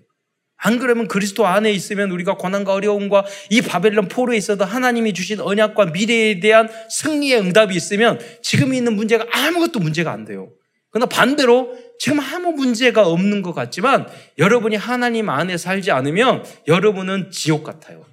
안 0.64 0.78
그러면 0.78 1.08
그리스도 1.08 1.48
안에 1.48 1.72
있으면 1.72 2.12
우리가 2.12 2.38
고난과 2.38 2.74
어려움과 2.74 3.26
이 3.50 3.62
바벨론 3.62 4.08
포로에 4.08 4.38
있어도 4.38 4.64
하나님이 4.64 5.14
주신 5.14 5.40
언약과 5.40 5.88
미래에 5.88 6.40
대한 6.40 6.70
승리의 6.90 7.40
응답이 7.40 7.76
있으면 7.76 8.20
지금 8.44 8.74
있는 8.74 8.96
문제가 8.96 9.26
아무것도 9.32 9.80
문제가 9.80 10.12
안 10.12 10.24
돼요. 10.24 10.52
그러나 10.92 11.08
반대로 11.08 11.76
지금 11.98 12.20
아무 12.20 12.52
문제가 12.52 13.08
없는 13.08 13.42
것 13.42 13.54
같지만 13.54 14.08
여러분이 14.38 14.76
하나님 14.76 15.30
안에 15.30 15.58
살지 15.58 15.90
않으면 15.90 16.44
여러분은 16.68 17.32
지옥 17.32 17.64
같아요. 17.64 18.06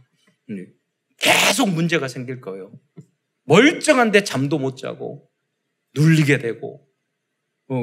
계속 1.18 1.68
문제가 1.68 2.09
생길 2.09 2.40
거예요. 2.40 2.71
멀쩡한데 3.44 4.25
잠도 4.25 4.59
못 4.59 4.77
자고 4.77 5.28
눌리게 5.94 6.38
되고 6.38 6.87
어, 7.68 7.77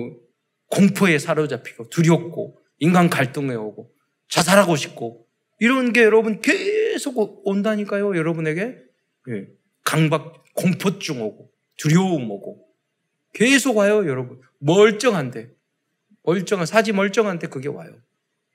공포에 0.72 1.20
사로잡히고 1.20 1.90
두렵고 1.90 2.60
인간 2.80 3.10
갈등에 3.10 3.54
오고 3.56 3.92
자살하고 4.30 4.76
싶고 4.76 5.28
이런 5.60 5.94
게 5.94 6.04
여러분 6.04 6.42
계속 6.42 7.48
온다니까요 7.48 8.18
여러분에게. 8.18 8.76
예. 9.30 9.48
강박 9.84 10.44
공포증 10.54 11.22
오고 11.22 11.52
두려움 11.78 12.30
오고. 12.30 12.68
계속 13.34 13.78
와요 13.78 14.08
여러분. 14.08 14.42
멀쩡한데 14.60 15.52
멀쩡한 16.24 16.66
사지 16.66 16.92
멀쩡한데 16.92 17.48
그게 17.48 17.70
와요. 17.70 17.92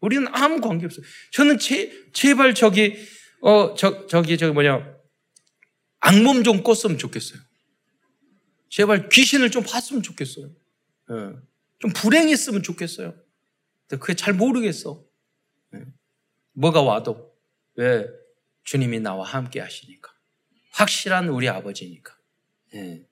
우리는 0.01 0.27
아무 0.33 0.61
관계 0.61 0.87
없어요. 0.87 1.05
저는 1.33 1.59
제, 1.59 1.91
제발 2.13 2.55
저기 2.55 2.97
어 3.43 3.75
저 3.75 4.07
저기 4.07 4.37
저기 4.37 4.53
뭐냐 4.53 4.95
악몸 6.01 6.43
좀 6.45 6.63
꿨으면 6.63 6.99
좋겠어요 6.99 7.41
제발 8.71 9.09
귀신을 9.09 9.51
좀 9.51 9.63
봤으면 9.63 10.03
좋겠어요. 10.03 10.47
예. 11.11 11.15
좀 11.81 11.93
불행했으면 11.93 12.63
좋겠어요. 12.63 13.13
근데 13.87 14.01
그게 14.01 14.15
잘 14.15 14.33
모르겠어. 14.33 15.05
예. 15.75 15.85
뭐가 16.53 16.81
와도 16.81 17.37
왜 17.75 18.07
주님이 18.65 19.01
나와 19.01 19.27
함께 19.27 19.61
하시니까 19.61 20.15
확실한 20.71 21.29
우리 21.29 21.49
아버지니까 21.49 22.17
예. 22.75 23.05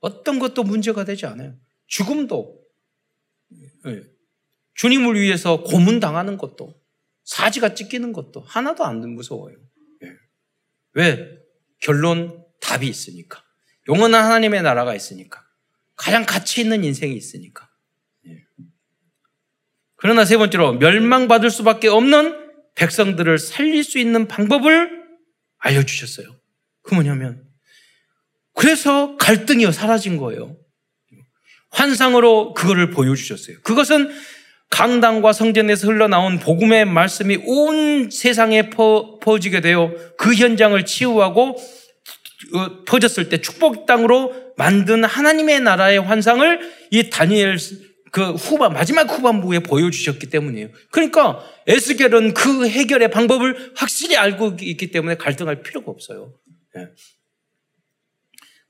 어떤 0.00 0.38
것도 0.38 0.62
문제가 0.62 1.04
되지 1.04 1.26
않아요. 1.26 1.58
죽음도 1.86 2.62
예. 3.86 4.02
주님을 4.74 5.18
위해서 5.18 5.62
고문 5.62 5.98
당하는 5.98 6.36
것도 6.36 6.78
사지가 7.24 7.74
찢기는 7.74 8.12
것도 8.12 8.40
하나도 8.40 8.84
안 8.84 9.00
무서워요. 9.14 9.56
예. 10.02 10.12
왜 10.92 11.38
결론 11.78 12.44
답이 12.60 12.86
있으니까. 12.86 13.49
영원한 13.90 14.24
하나님의 14.24 14.62
나라가 14.62 14.94
있으니까. 14.94 15.42
가장 15.96 16.24
가치 16.24 16.60
있는 16.60 16.84
인생이 16.84 17.14
있으니까. 17.14 17.68
예. 18.28 18.36
그러나 19.96 20.24
세 20.24 20.36
번째로 20.36 20.74
멸망받을 20.74 21.50
수밖에 21.50 21.88
없는 21.88 22.38
백성들을 22.76 23.38
살릴 23.38 23.84
수 23.84 23.98
있는 23.98 24.28
방법을 24.28 25.02
알려주셨어요. 25.58 26.34
그 26.82 26.94
뭐냐면 26.94 27.44
그래서 28.54 29.16
갈등이 29.16 29.70
사라진 29.72 30.16
거예요. 30.16 30.56
환상으로 31.70 32.54
그거를 32.54 32.90
보여주셨어요. 32.90 33.60
그것은 33.62 34.10
강당과 34.70 35.32
성전에서 35.32 35.88
흘러나온 35.88 36.38
복음의 36.38 36.84
말씀이 36.84 37.38
온 37.44 38.08
세상에 38.10 38.70
퍼, 38.70 39.18
퍼지게 39.18 39.60
되어 39.60 39.92
그 40.16 40.34
현장을 40.34 40.82
치유하고 40.84 41.50
어, 41.50 41.56
퍼졌을 42.86 43.28
때 43.28 43.40
축복 43.40 43.86
땅으로 43.86 44.32
만든 44.56 45.04
하나님의 45.04 45.60
나라의 45.60 46.00
환상을 46.00 46.60
이 46.90 47.10
다니엘 47.10 47.58
그 48.12 48.32
후반 48.32 48.72
마지막 48.72 49.08
후반부에 49.08 49.60
보여주셨기 49.60 50.30
때문이에요. 50.30 50.68
그러니까 50.90 51.44
에스겔은 51.66 52.34
그 52.34 52.68
해결의 52.68 53.10
방법을 53.10 53.72
확실히 53.76 54.16
알고 54.16 54.56
있기 54.60 54.90
때문에 54.90 55.16
갈등할 55.16 55.62
필요가 55.62 55.90
없어요. 55.90 56.34
예. 56.76 56.88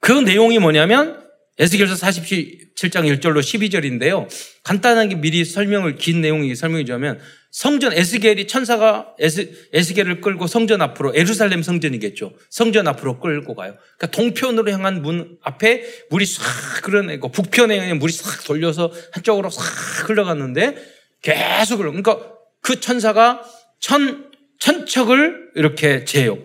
그 0.00 0.12
내용이 0.12 0.58
뭐냐면 0.58 1.29
에스겔서 1.60 1.94
47장 1.94 3.20
1절로 3.20 3.40
12절인데요. 3.40 4.26
간단하게 4.64 5.16
미리 5.16 5.44
설명을 5.44 5.96
긴 5.96 6.22
내용이 6.22 6.54
설명해 6.56 6.84
주자면 6.84 7.20
성전 7.50 7.92
에스겔이 7.92 8.46
천사가 8.46 9.14
에스, 9.18 9.68
에스겔을 9.74 10.22
끌고 10.22 10.46
성전 10.46 10.80
앞으로 10.80 11.12
에루살렘 11.14 11.62
성전이겠죠. 11.62 12.32
성전 12.48 12.88
앞으로 12.88 13.20
끌고 13.20 13.54
가요. 13.54 13.76
그러니까 13.98 14.06
동편으로 14.06 14.70
향한 14.72 15.02
문 15.02 15.36
앞에 15.42 15.84
물이 16.08 16.24
싹 16.24 16.42
흘러내고 16.88 17.30
북편에 17.30 17.92
물이 17.92 18.10
싹 18.10 18.42
돌려서 18.44 18.90
한쪽으로 19.12 19.50
싹 19.50 20.08
흘러갔는데 20.08 20.76
계속 21.20 21.80
흘러. 21.80 21.90
그러니까 21.90 22.18
그 22.62 22.80
천사가 22.80 23.42
천 23.80 24.30
천척을 24.60 25.50
이렇게 25.56 26.04
재요. 26.06 26.38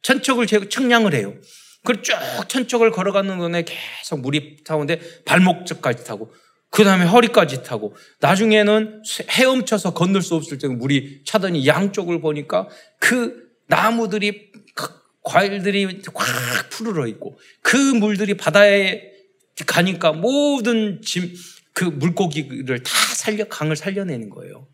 천척을 0.00 0.46
제- 0.46 0.68
측량을 0.68 1.14
해요. 1.14 1.34
그리고 1.84 2.02
쭉 2.02 2.14
천척을 2.48 2.90
걸어가는 2.90 3.36
동안에 3.36 3.64
계속 3.64 4.20
물이 4.20 4.64
타오는데 4.64 5.24
발목까지 5.24 6.04
타고 6.04 6.32
그 6.70 6.84
다음에 6.84 7.04
허리까지 7.04 7.62
타고 7.64 7.94
나중에는 8.20 9.02
헤엄쳐서 9.30 9.92
건널 9.94 10.22
수 10.22 10.34
없을 10.34 10.58
때 10.58 10.68
물이 10.68 11.22
차더니 11.26 11.66
양쪽을 11.66 12.20
보니까 12.20 12.68
그 12.98 13.50
나무들이 13.66 14.52
그 14.74 14.88
과일들이 15.22 16.00
확 16.14 16.70
푸르러 16.70 17.06
있고 17.08 17.38
그 17.62 17.76
물들이 17.76 18.34
바다에 18.36 19.12
가니까 19.66 20.12
모든 20.12 21.00
짐, 21.02 21.34
그 21.72 21.84
물고기를 21.84 22.82
다 22.82 22.90
살려, 23.14 23.44
강을 23.48 23.76
살려내는 23.76 24.30
거예요. 24.30 24.66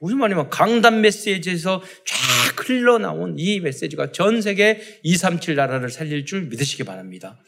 무슨 0.00 0.18
말이냐면 0.18 0.50
강단 0.50 1.00
메시지에서 1.00 1.82
쫙 2.04 2.68
흘러나온 2.68 3.34
이 3.38 3.60
메시지가 3.60 4.12
전 4.12 4.40
세계 4.40 4.80
237 5.02 5.56
나라를 5.56 5.90
살릴 5.90 6.24
줄 6.24 6.42
믿으시기 6.42 6.84
바랍니다. 6.84 7.38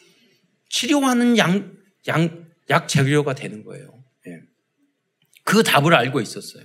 치료하는 0.69 1.37
양, 1.39 1.77
양, 2.09 2.47
약 2.71 2.89
재료가 2.89 3.35
되는 3.35 3.65
거예요. 3.65 4.03
예. 4.27 4.41
그 5.45 5.63
답을 5.63 5.95
알고 5.95 6.21
있었어요. 6.21 6.65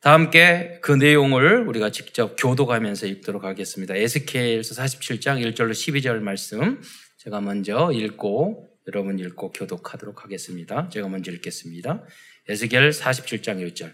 다 0.00 0.12
함께 0.12 0.78
그 0.82 0.92
내용을 0.92 1.66
우리가 1.66 1.90
직접 1.90 2.36
교도가면서 2.38 3.06
읽도록 3.06 3.44
하겠습니다. 3.44 3.96
에스케엘서 3.96 4.74
47장 4.74 5.42
1절로 5.42 5.70
12절 5.70 6.20
말씀 6.20 6.82
제가 7.16 7.40
먼저 7.40 7.90
읽고 7.90 8.68
여러분 8.86 9.18
읽고 9.18 9.52
교독하도록 9.52 10.22
하겠습니다. 10.22 10.90
제가 10.90 11.08
먼저 11.08 11.32
읽겠습니다. 11.32 12.04
에스겔 12.48 12.90
47장 12.90 13.66
1절. 13.66 13.92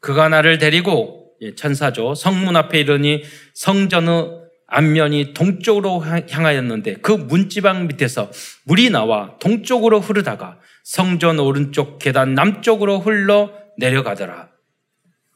그가 0.00 0.28
나를 0.28 0.58
데리고 0.58 1.32
예, 1.42 1.54
천사죠. 1.54 2.14
성문 2.14 2.56
앞에 2.56 2.80
이르니 2.80 3.22
성전의 3.54 4.40
앞면이 4.66 5.34
동쪽으로 5.34 6.04
향하였는데 6.04 6.96
그 6.96 7.12
문지방 7.12 7.88
밑에서 7.88 8.30
물이 8.64 8.90
나와 8.90 9.36
동쪽으로 9.40 10.00
흐르다가 10.00 10.60
성전 10.84 11.38
오른쪽 11.40 11.98
계단 11.98 12.34
남쪽으로 12.34 13.00
흘러 13.00 13.52
내려가더라. 13.78 14.50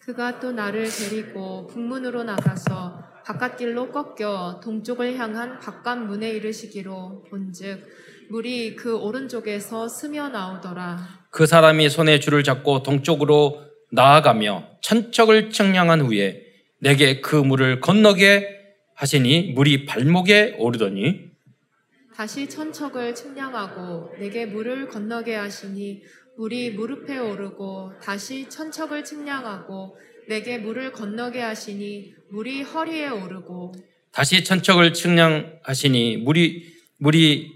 그가 0.01 0.39
또 0.39 0.53
나를 0.53 0.87
데리고 0.89 1.67
북문으로 1.67 2.25
나가서 2.25 3.03
바깥길로 3.25 3.91
꺾여 3.91 4.61
동쪽을 4.63 5.17
향한 5.17 5.59
바깥문에 5.59 6.31
이르시기로 6.31 7.25
본즉 7.31 7.83
물이 8.31 8.77
그 8.77 8.97
오른쪽에서 8.97 9.89
스며 9.89 10.29
나오더라. 10.29 11.25
그 11.31 11.47
사람이 11.47 11.89
손에 11.89 12.21
줄을 12.21 12.45
잡고 12.45 12.83
동쪽으로 12.83 13.63
나아가며 13.91 14.69
천척을 14.83 15.51
측량한 15.51 16.03
후에 16.03 16.43
내게 16.81 17.21
그 17.21 17.37
물을 17.37 17.81
건너게 17.81 18.49
하시니 18.95 19.53
물이 19.53 19.87
발목에 19.87 20.57
오르더니 20.59 21.31
다시 22.15 22.49
천척을 22.49 23.15
측량하고 23.15 24.13
내게 24.19 24.47
물을 24.47 24.89
건너게 24.89 25.35
하시니 25.35 26.03
물이 26.37 26.71
무릎에 26.73 27.19
오르고 27.19 27.93
다시 28.03 28.49
천척을 28.49 29.05
측량하고 29.05 29.97
내게 30.29 30.59
물을 30.59 30.93
건너게 30.93 31.41
하시니 31.41 32.15
물이 32.31 32.63
허리에 32.63 33.09
오르고 33.09 33.73
다시 34.13 34.45
천척을 34.45 34.93
측량하시니 34.93 36.19
물이 36.19 36.75
물이 36.99 37.54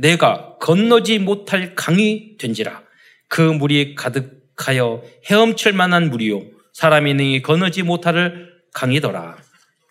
내가 0.00 0.56
건너지 0.58 1.18
못할 1.18 1.74
강이 1.74 2.38
된지라. 2.38 2.82
그 3.28 3.42
물이 3.42 3.94
가득하여 3.94 5.02
헤엄칠 5.30 5.74
만한 5.74 6.08
물이요. 6.08 6.40
사람이 6.72 7.12
능히 7.14 7.42
건너지 7.42 7.82
못할 7.82 8.48
강이더라. 8.72 9.36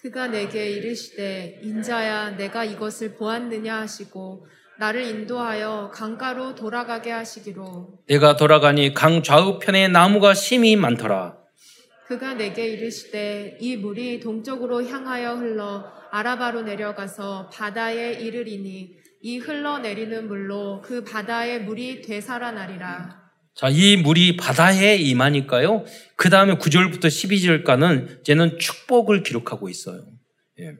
그가 0.01 0.27
내게 0.27 0.71
이르시되 0.71 1.59
인자야 1.61 2.31
내가 2.31 2.65
이것을 2.65 3.15
보았느냐 3.17 3.81
하시고 3.81 4.47
나를 4.79 5.03
인도하여 5.03 5.91
강가로 5.93 6.55
돌아가게 6.55 7.11
하시기로. 7.11 7.99
내가 8.07 8.35
돌아가니 8.35 8.95
강 8.95 9.21
좌우편에 9.21 9.89
나무가 9.89 10.33
심이 10.33 10.75
많더라. 10.75 11.37
그가 12.07 12.33
내게 12.33 12.67
이르시되 12.69 13.57
이 13.59 13.77
물이 13.77 14.21
동쪽으로 14.21 14.83
향하여 14.87 15.35
흘러 15.35 15.85
아라바로 16.11 16.63
내려가서 16.63 17.51
바다에 17.53 18.13
이르리니 18.13 18.98
이 19.21 19.37
흘러내리는 19.37 20.27
물로 20.27 20.81
그 20.81 21.03
바다의 21.03 21.63
물이 21.63 22.01
되살아나리라. 22.01 23.19
자, 23.53 23.67
이 23.67 23.97
물이 23.97 24.37
바다에 24.37 24.95
임하니까요. 24.95 25.83
그 26.15 26.29
다음에 26.29 26.55
9절부터 26.55 27.05
12절까는 27.05 28.21
이제는 28.21 28.57
축복을 28.57 29.23
기록하고 29.23 29.67
있어요. 29.67 30.05
예. 30.59 30.75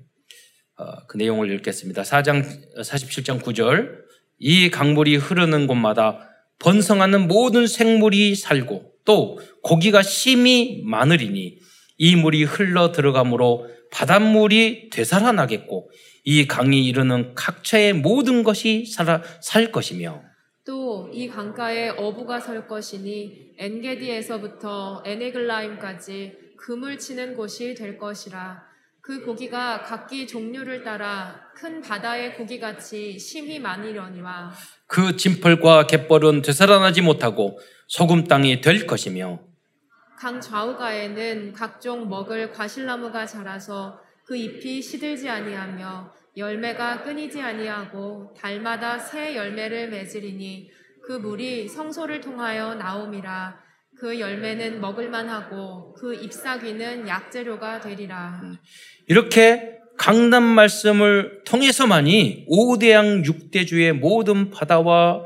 어, 0.78 1.06
그 1.08 1.18
내용을 1.18 1.52
읽겠습니다. 1.56 2.04
4장, 2.04 2.46
47장 2.78 3.42
9절. 3.42 4.00
이 4.38 4.70
강물이 4.70 5.18
흐르는 5.18 5.68
곳마다 5.68 6.30
번성하는 6.60 7.28
모든 7.28 7.68
생물이 7.68 8.36
살고 8.36 8.94
또 9.04 9.40
고기가 9.64 10.02
심이 10.02 10.82
많으리니 10.86 11.58
이 11.98 12.16
물이 12.16 12.46
흘러 12.46 12.94
들어가므로 12.94 13.68
바닷물이 13.92 14.90
되살아나겠고 14.92 15.90
이 16.32 16.46
강이 16.46 16.86
이르는 16.86 17.34
각처의 17.34 17.94
모든 17.94 18.44
것이 18.44 18.86
살아, 18.86 19.24
살 19.42 19.72
것이며 19.72 20.22
또 20.64 21.10
이 21.12 21.28
강가에 21.28 21.90
어부가 21.90 22.40
설 22.40 22.68
것이니 22.68 23.54
엔게디에서부터 23.58 25.02
에네글라임까지 25.08 26.38
금을 26.56 27.00
치는 27.00 27.36
곳이 27.36 27.74
될 27.74 27.98
것이라. 27.98 28.64
그 29.02 29.26
고기가 29.26 29.82
각기 29.82 30.28
종류를 30.28 30.84
따라 30.84 31.42
큰 31.56 31.82
바다의 31.82 32.36
고기같이 32.36 33.18
심히 33.18 33.58
많으려니와 33.58 34.52
그 34.86 35.16
진펄과 35.16 35.88
갯벌은 35.88 36.44
되살아나지 36.44 37.02
못하고 37.02 37.60
소금 37.88 38.26
땅이 38.26 38.62
될 38.62 38.86
것이며 38.86 39.40
강 40.16 40.40
좌우가에는 40.40 41.54
각종 41.54 42.08
먹을 42.08 42.52
과실나무가 42.52 43.26
자라서 43.26 44.00
그 44.26 44.38
잎이 44.38 44.80
시들지 44.80 45.28
아니하며 45.28 46.19
열매가 46.40 47.04
끊이지 47.04 47.42
아니하고 47.42 48.34
달마다 48.36 48.98
새 48.98 49.36
열매를 49.36 49.90
맺으리니 49.90 50.70
그 51.04 51.14
물이 51.14 51.68
성소를 51.68 52.22
통하여 52.22 52.76
나옴이라 52.76 53.60
그 53.98 54.20
열매는 54.20 54.80
먹을만하고 54.80 55.94
그 55.94 56.16
잎사귀는 56.16 57.08
약재료가 57.08 57.82
되리라 57.82 58.42
이렇게 59.08 59.78
강단 59.98 60.44
말씀을 60.44 61.44
통해서만이 61.46 62.48
5대양 62.50 63.26
6대주의 63.26 63.92
모든 63.92 64.50
바다와 64.50 65.26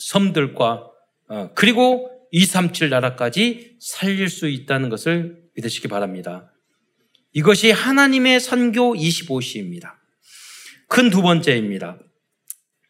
섬들과 0.00 0.90
어, 1.28 1.50
그리고 1.54 2.10
237 2.30 2.88
나라까지 2.88 3.76
살릴 3.80 4.30
수 4.30 4.48
있다는 4.48 4.88
것을 4.88 5.42
믿으시기 5.54 5.88
바랍니다. 5.88 6.50
이것이 7.34 7.70
하나님의 7.70 8.40
선교 8.40 8.94
25시입니다. 8.94 9.97
큰 10.88 11.10
두 11.10 11.22
번째입니다. 11.22 11.98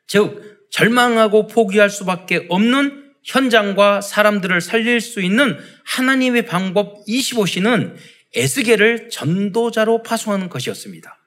즉 0.07 0.69
절망하고 0.71 1.47
포기할 1.47 1.91
수밖에 1.91 2.47
없는 2.49 3.13
현장과 3.25 4.01
사람들을 4.01 4.61
살릴 4.61 5.01
수 5.01 5.21
있는 5.21 5.59
하나님의 5.85 6.47
방법 6.47 7.05
25시는 7.07 7.97
에스겔을 8.35 9.11
전도자로 9.11 10.03
파송하는 10.03 10.49
것이었습니다. 10.49 11.19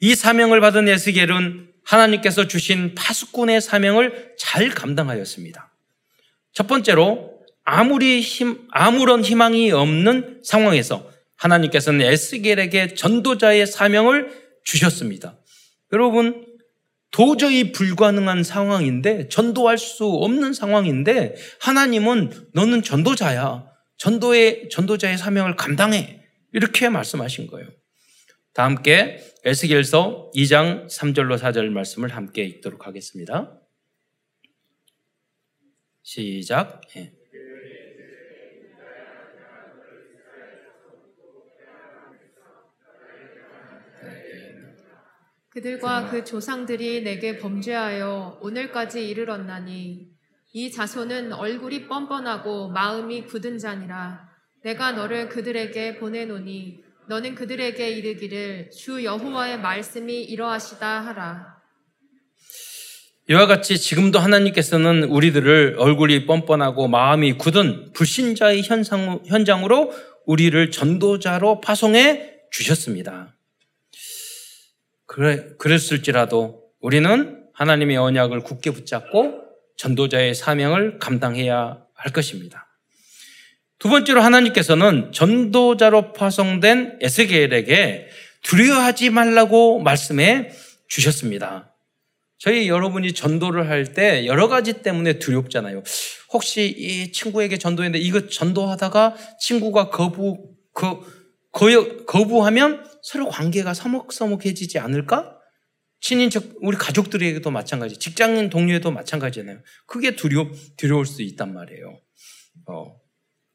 이 0.00 0.14
사명을 0.14 0.60
받은 0.60 0.88
에스겔은 0.88 1.68
하나님께서 1.84 2.46
주신 2.46 2.94
파수꾼의 2.94 3.60
사명을 3.60 4.34
잘 4.38 4.70
감당하였습니다. 4.70 5.72
첫 6.52 6.66
번째로 6.66 7.34
아무리 7.64 8.20
힘, 8.20 8.66
아무런 8.70 9.22
희망이 9.22 9.70
없는 9.72 10.40
상황에서 10.44 11.10
하나님께서는 11.36 12.02
에스겔에게 12.02 12.94
전도자의 12.94 13.66
사명을 13.66 14.44
주셨습니다. 14.64 15.36
여러분, 15.94 16.44
도저히 17.12 17.70
불가능한 17.70 18.42
상황인데, 18.42 19.28
전도할 19.28 19.78
수 19.78 20.04
없는 20.06 20.52
상황인데, 20.52 21.36
하나님은 21.60 22.50
너는 22.52 22.82
전도자야. 22.82 23.64
전도의, 23.96 24.68
전도자의 24.70 25.16
사명을 25.16 25.54
감당해. 25.54 26.20
이렇게 26.52 26.88
말씀하신 26.88 27.46
거예요. 27.46 27.68
다 28.52 28.64
함께 28.64 29.24
에스겔서 29.44 30.32
2장 30.34 30.88
3절로 30.88 31.38
4절 31.38 31.68
말씀을 31.68 32.08
함께 32.14 32.42
읽도록 32.42 32.86
하겠습니다. 32.88 33.60
시작. 36.02 36.80
예. 36.96 37.12
그들과 45.54 46.10
그 46.10 46.24
조상들이 46.24 47.02
내게 47.02 47.38
범죄하여 47.38 48.40
오늘까지 48.42 49.08
이르렀나니 49.08 50.08
이 50.52 50.70
자손은 50.72 51.32
얼굴이 51.32 51.86
뻔뻔하고 51.86 52.70
마음이 52.70 53.26
굳은 53.26 53.58
자니라 53.58 54.28
내가 54.64 54.90
너를 54.90 55.28
그들에게 55.28 55.98
보내노니 55.98 56.80
너는 57.06 57.36
그들에게 57.36 57.88
이르기를 57.88 58.70
주 58.70 59.04
여호와의 59.04 59.60
말씀이 59.60 60.24
이러하시다 60.24 60.86
하라. 61.06 61.54
이와 63.28 63.46
같이 63.46 63.78
지금도 63.78 64.18
하나님께서는 64.18 65.04
우리들을 65.04 65.76
얼굴이 65.78 66.26
뻔뻔하고 66.26 66.88
마음이 66.88 67.34
굳은 67.34 67.92
불신자의 67.92 68.62
현상, 68.62 69.20
현장으로 69.26 69.92
우리를 70.26 70.70
전도자로 70.70 71.60
파송해 71.60 72.40
주셨습니다. 72.50 73.34
그래, 75.14 75.46
그랬을지라도 75.58 76.60
우리는 76.80 77.44
하나님의 77.52 77.96
언약을 77.96 78.40
굳게 78.40 78.72
붙잡고 78.72 79.42
전도자의 79.76 80.34
사명을 80.34 80.98
감당해야 80.98 81.78
할 81.94 82.12
것입니다. 82.12 82.66
두 83.78 83.88
번째로 83.88 84.22
하나님께서는 84.22 85.12
전도자로 85.12 86.14
파송된 86.14 86.98
에스겔에게 87.00 88.08
두려워하지 88.42 89.10
말라고 89.10 89.78
말씀해 89.78 90.50
주셨습니다. 90.88 91.76
저희 92.38 92.68
여러분이 92.68 93.12
전도를 93.12 93.68
할 93.68 93.94
때 93.94 94.26
여러 94.26 94.48
가지 94.48 94.82
때문에 94.82 95.20
두렵잖아요. 95.20 95.84
혹시 96.32 96.66
이 96.66 97.12
친구에게 97.12 97.56
전도했는데 97.56 98.04
이거 98.04 98.26
전도하다가 98.26 99.14
친구가 99.38 99.90
거부, 99.90 100.56
거, 100.72 101.04
거, 101.52 102.04
거부하면 102.04 102.93
서로 103.04 103.28
관계가 103.28 103.74
서먹서먹해지지 103.74 104.78
않을까? 104.78 105.38
친인척, 106.00 106.54
우리 106.62 106.76
가족들에게도 106.78 107.50
마찬가지, 107.50 107.98
직장인 107.98 108.48
동료에도 108.48 108.90
마찬가지잖아요. 108.90 109.60
그게 109.86 110.16
두려, 110.16 110.50
두려울 110.78 111.04
수 111.04 111.20
있단 111.20 111.52
말이에요. 111.52 112.00
어. 112.66 112.96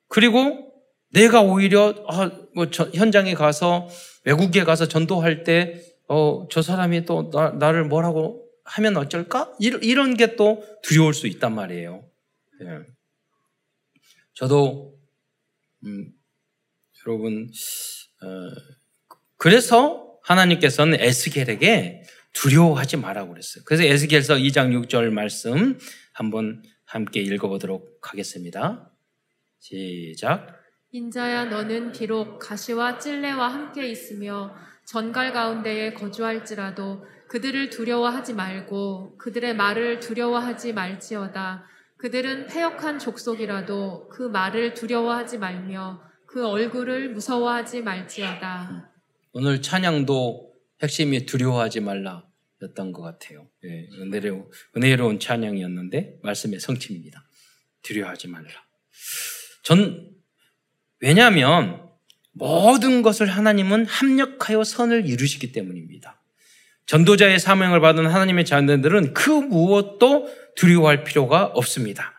그리고 0.08 0.72
내가 1.12 1.42
오히려, 1.42 1.96
아, 2.08 2.32
뭐, 2.54 2.70
저, 2.70 2.90
현장에 2.92 3.34
가서, 3.34 3.90
외국에 4.24 4.64
가서 4.64 4.88
전도할 4.88 5.44
때, 5.44 5.84
어, 6.08 6.48
저 6.52 6.62
사람이 6.62 7.06
또 7.06 7.32
나, 7.32 7.50
나를 7.50 7.86
뭐라고 7.86 8.48
하면 8.66 8.98
어쩔까? 8.98 9.52
이런, 9.60 9.82
이런 9.84 10.16
게 10.16 10.36
또 10.36 10.64
두려울 10.84 11.16
수 11.16 11.26
있단 11.26 11.56
말이에요. 11.56 12.08
예. 12.62 12.80
저도, 14.36 14.96
음, 15.86 16.12
여러분, 17.08 17.50
어, 18.22 18.79
그래서 19.40 20.20
하나님께서는 20.24 21.00
에스겔에게 21.00 22.04
두려워하지 22.34 22.98
말라고 22.98 23.30
그랬어요. 23.30 23.64
그래서 23.66 23.84
에스겔서 23.84 24.36
2장 24.36 24.86
6절 24.86 25.12
말씀 25.12 25.80
한번 26.14 26.62
함께 26.86 27.22
읽어보도록 27.22 28.00
하겠습니다. 28.02 28.92
시작. 29.60 30.60
인자야 30.92 31.46
너는 31.46 31.94
비록 31.94 32.40
가시와 32.40 33.00
찔레와 33.00 33.48
함께 33.48 33.88
있으며 33.88 34.54
전갈 34.86 35.32
가운데에 35.32 35.94
거주할지라도 35.94 37.06
그들을 37.30 37.70
두려워하지 37.70 38.34
말고 38.34 39.18
그들의 39.18 39.56
말을 39.56 40.00
두려워하지 40.00 40.74
말지어다. 40.74 41.66
그들은 41.98 42.48
패역한 42.48 43.00
족속이라도 43.00 44.10
그 44.10 44.24
말을 44.24 44.74
두려워하지 44.74 45.38
말며 45.38 46.02
그 46.26 46.46
얼굴을 46.46 47.12
무서워하지 47.12 47.84
말지어다. 47.84 48.89
오늘 49.32 49.62
찬양도 49.62 50.54
핵심이 50.82 51.26
두려워하지 51.26 51.82
말라 51.82 52.26
였던 52.62 52.92
것 52.92 53.02
같아요. 53.02 53.48
예, 53.64 53.88
은혜로운, 54.02 54.50
은혜로운 54.76 55.20
찬양이었는데 55.20 56.20
말씀의 56.24 56.60
성취입니다. 56.60 57.24
두려워하지 57.84 58.28
말라. 58.28 58.50
전 59.64 60.10
왜냐하면 61.00 61.90
모든 62.32 63.02
것을 63.02 63.28
하나님은 63.28 63.86
합력하여 63.86 64.64
선을 64.64 65.08
이루시기 65.08 65.52
때문입니다. 65.52 66.22
전도자의 66.88 67.40
사명을 67.40 67.82
받은 67.82 68.08
하나님의 68.08 68.46
자녀들은 68.46 69.14
그 69.14 69.30
무엇도 69.30 70.28
두려워할 70.56 71.04
필요가 71.04 71.46
없습니다. 71.46 72.14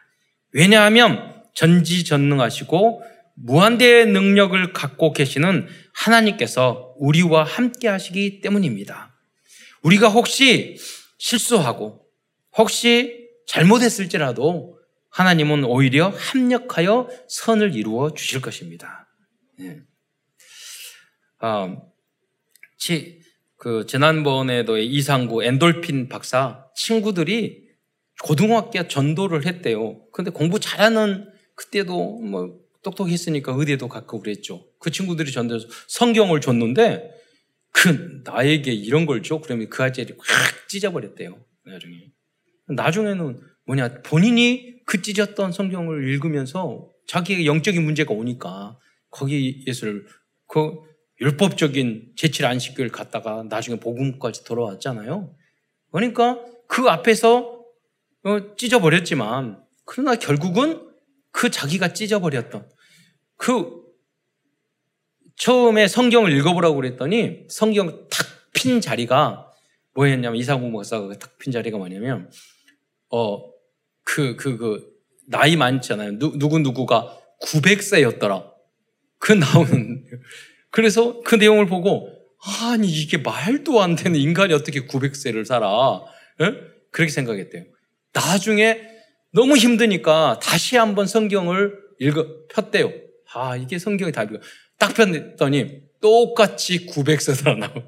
왜냐하면 0.52 1.42
전지전능하시고 1.54 3.02
무한대의 3.42 4.06
능력을 4.06 4.72
갖고 4.72 5.12
계시는 5.12 5.66
하나님께서 5.94 6.94
우리와 6.98 7.44
함께 7.44 7.88
하시기 7.88 8.40
때문입니다. 8.40 9.16
우리가 9.82 10.08
혹시 10.08 10.76
실수하고 11.18 12.06
혹시 12.56 13.28
잘못했을지라도 13.46 14.78
하나님은 15.10 15.64
오히려 15.64 16.08
합력하여 16.08 17.08
선을 17.28 17.74
이루어 17.74 18.14
주실 18.14 18.40
것입니다. 18.40 19.08
예. 19.60 19.80
아, 21.38 21.76
치, 22.78 23.20
그 23.56 23.86
지난번에도 23.86 24.78
이상구 24.78 25.44
엔돌핀 25.44 26.08
박사 26.08 26.66
친구들이 26.76 27.68
고등학교 28.22 28.86
전도를 28.86 29.46
했대요. 29.46 30.00
근데 30.12 30.30
공부 30.30 30.60
잘하는 30.60 31.30
그때도 31.56 32.20
뭐 32.20 32.59
똑똑했으니까 32.82 33.52
의대도 33.52 33.88
갔고 33.88 34.20
그랬죠. 34.20 34.66
그 34.78 34.90
친구들이 34.90 35.32
전도해서 35.32 35.66
성경을 35.88 36.40
줬는데 36.40 37.10
그 37.72 38.22
나에게 38.24 38.72
이런 38.72 39.06
걸 39.06 39.22
줘? 39.22 39.40
그러면 39.40 39.68
그 39.68 39.82
아저씨 39.82 40.12
확 40.18 40.68
찢어버렸대요. 40.68 41.38
나중에. 41.64 42.10
나중에는 42.68 43.40
뭐냐 43.66 44.02
본인이 44.02 44.80
그 44.86 45.02
찢었던 45.02 45.52
성경을 45.52 46.08
읽으면서 46.08 46.90
자기의 47.06 47.46
영적인 47.46 47.82
문제가 47.82 48.14
오니까 48.14 48.78
거기 49.10 49.64
예수를 49.66 50.06
그 50.46 50.78
율법적인 51.20 52.12
제칠 52.16 52.46
안식을 52.46 52.88
갖다가 52.88 53.44
나중에 53.48 53.78
복음까지 53.78 54.44
돌아왔잖아요. 54.44 55.34
그러니까 55.92 56.40
그 56.66 56.88
앞에서 56.88 57.64
어, 58.22 58.56
찢어버렸지만 58.56 59.62
그러나 59.84 60.14
결국은 60.14 60.89
그 61.32 61.50
자기가 61.50 61.92
찢어버렸던 61.92 62.68
그 63.36 63.80
처음에 65.36 65.88
성경을 65.88 66.32
읽어보라고 66.36 66.76
그랬더니 66.76 67.44
성경 67.48 68.08
탁 68.08 68.40
핀 68.52 68.80
자리가 68.80 69.46
뭐였냐면 69.94 70.36
이상국 70.36 70.70
목사가 70.70 71.16
탁 71.16 71.38
핀 71.38 71.52
자리가 71.52 71.78
뭐냐면 71.78 72.30
어그 73.08 74.36
그, 74.36 74.56
그, 74.58 74.90
나이 75.28 75.56
많잖아요. 75.56 76.18
누, 76.18 76.36
누구 76.36 76.58
누구가 76.58 77.16
900세였더라. 77.42 78.50
그 79.18 79.32
나오는 79.32 80.04
그래서 80.70 81.20
그 81.20 81.36
내용을 81.36 81.66
보고 81.66 82.10
아니 82.62 82.88
이게 82.88 83.18
말도 83.18 83.80
안 83.80 83.94
되는 83.94 84.18
인간이 84.18 84.52
어떻게 84.52 84.86
900세를 84.86 85.44
살아? 85.44 86.02
에? 86.40 86.52
그렇게 86.90 87.10
생각했대요. 87.12 87.64
나중에 88.12 88.89
너무 89.32 89.56
힘드니까 89.56 90.40
다시 90.42 90.76
한번 90.76 91.06
성경을 91.06 91.74
읽어 92.00 92.26
폈대요. 92.48 92.92
아, 93.32 93.56
이게 93.56 93.78
성경이 93.78 94.12
답이고. 94.12 94.40
딱 94.78 94.94
폈더니 94.94 95.82
똑같이 96.00 96.86
900세더라 96.86 97.58
나오. 97.58 97.82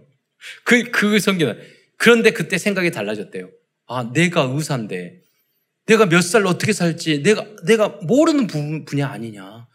그, 0.64 0.90
그 0.90 1.18
성경은. 1.18 1.58
그런데 1.96 2.30
그때 2.32 2.58
생각이 2.58 2.90
달라졌대요. 2.90 3.50
아, 3.86 4.10
내가 4.12 4.42
의사인데, 4.42 5.20
내가 5.86 6.06
몇 6.06 6.20
살 6.22 6.46
어떻게 6.46 6.72
살지, 6.72 7.22
내가, 7.22 7.46
내가 7.64 7.88
모르는 8.02 8.46
부 8.46 8.84
분야 8.84 9.08
아니냐. 9.08 9.66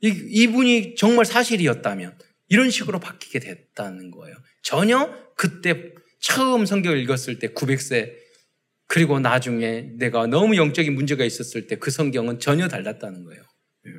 이, 0.00 0.08
이분이 0.08 0.96
정말 0.96 1.24
사실이었다면, 1.24 2.18
이런 2.48 2.70
식으로 2.70 2.98
바뀌게 2.98 3.38
됐다는 3.38 4.10
거예요. 4.10 4.36
전혀 4.62 5.10
그때 5.36 5.92
처음 6.20 6.66
성경을 6.66 6.98
읽었을 6.98 7.38
때 7.38 7.48
900세 7.48 8.12
그리고 8.92 9.18
나중에 9.20 9.88
내가 9.96 10.26
너무 10.26 10.54
영적인 10.54 10.94
문제가 10.94 11.24
있었을 11.24 11.66
때 11.66 11.76
그 11.76 11.90
성경은 11.90 12.40
전혀 12.40 12.68
달랐다는 12.68 13.24
거예요. 13.24 13.42
예. 13.86 13.90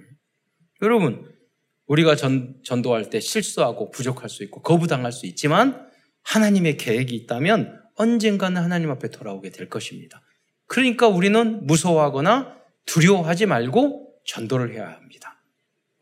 여러분, 0.83 1.33
우리가 1.87 2.15
전, 2.15 2.59
전도할 2.63 3.09
때 3.09 3.19
실수하고 3.19 3.89
부족할 3.89 4.29
수 4.29 4.43
있고 4.43 4.61
거부당할 4.61 5.11
수 5.11 5.25
있지만 5.25 5.89
하나님의 6.21 6.77
계획이 6.77 7.15
있다면 7.15 7.81
언젠가는 7.95 8.61
하나님 8.61 8.91
앞에 8.91 9.09
돌아오게 9.09 9.49
될 9.49 9.67
것입니다. 9.67 10.21
그러니까 10.67 11.07
우리는 11.07 11.65
무서워하거나 11.65 12.55
두려워하지 12.85 13.47
말고 13.47 14.13
전도를 14.27 14.75
해야 14.75 14.91
합니다. 14.91 15.41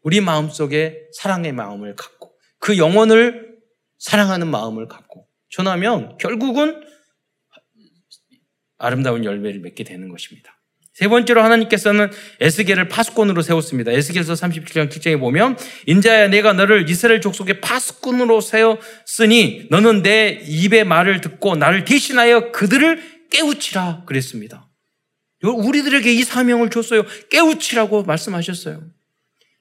우리 0.02 0.20
마음속에 0.20 1.08
사랑의 1.14 1.54
마음을 1.54 1.96
갖고 1.96 2.34
그 2.60 2.78
영혼을 2.78 3.58
사랑하는 4.00 4.48
마음을 4.48 4.90
갖고 4.90 5.30
전하면 5.50 6.18
결국은 6.18 6.92
아름다운 8.82 9.24
열매를 9.24 9.62
맺게 9.62 9.84
되는 9.84 10.10
것입니다. 10.10 10.58
세 10.94 11.08
번째로 11.08 11.42
하나님께서는 11.42 12.12
에스겔을 12.42 12.90
파수꾼으로 12.90 13.42
세웠습니다. 13.42 13.92
에스겔서 13.92 14.34
37장 14.34 14.90
7장에 14.90 15.20
보면 15.20 15.58
인자야 15.86 16.28
내가 16.28 16.52
너를 16.52 16.90
이스라엘 16.90 17.22
족속의 17.22 17.62
파수꾼으로 17.62 18.42
세웠으니 18.42 19.68
너는 19.70 20.02
내 20.02 20.42
입의 20.46 20.84
말을 20.84 21.22
듣고 21.22 21.56
나를 21.56 21.86
대신하여 21.86 22.52
그들을 22.52 23.02
깨우치라 23.32 24.04
그랬습니다. 24.06 24.68
우리들에게 25.44 26.12
이 26.14 26.24
사명을 26.24 26.70
줬어요. 26.70 27.04
깨우치라고 27.30 28.04
말씀하셨어요. 28.04 28.84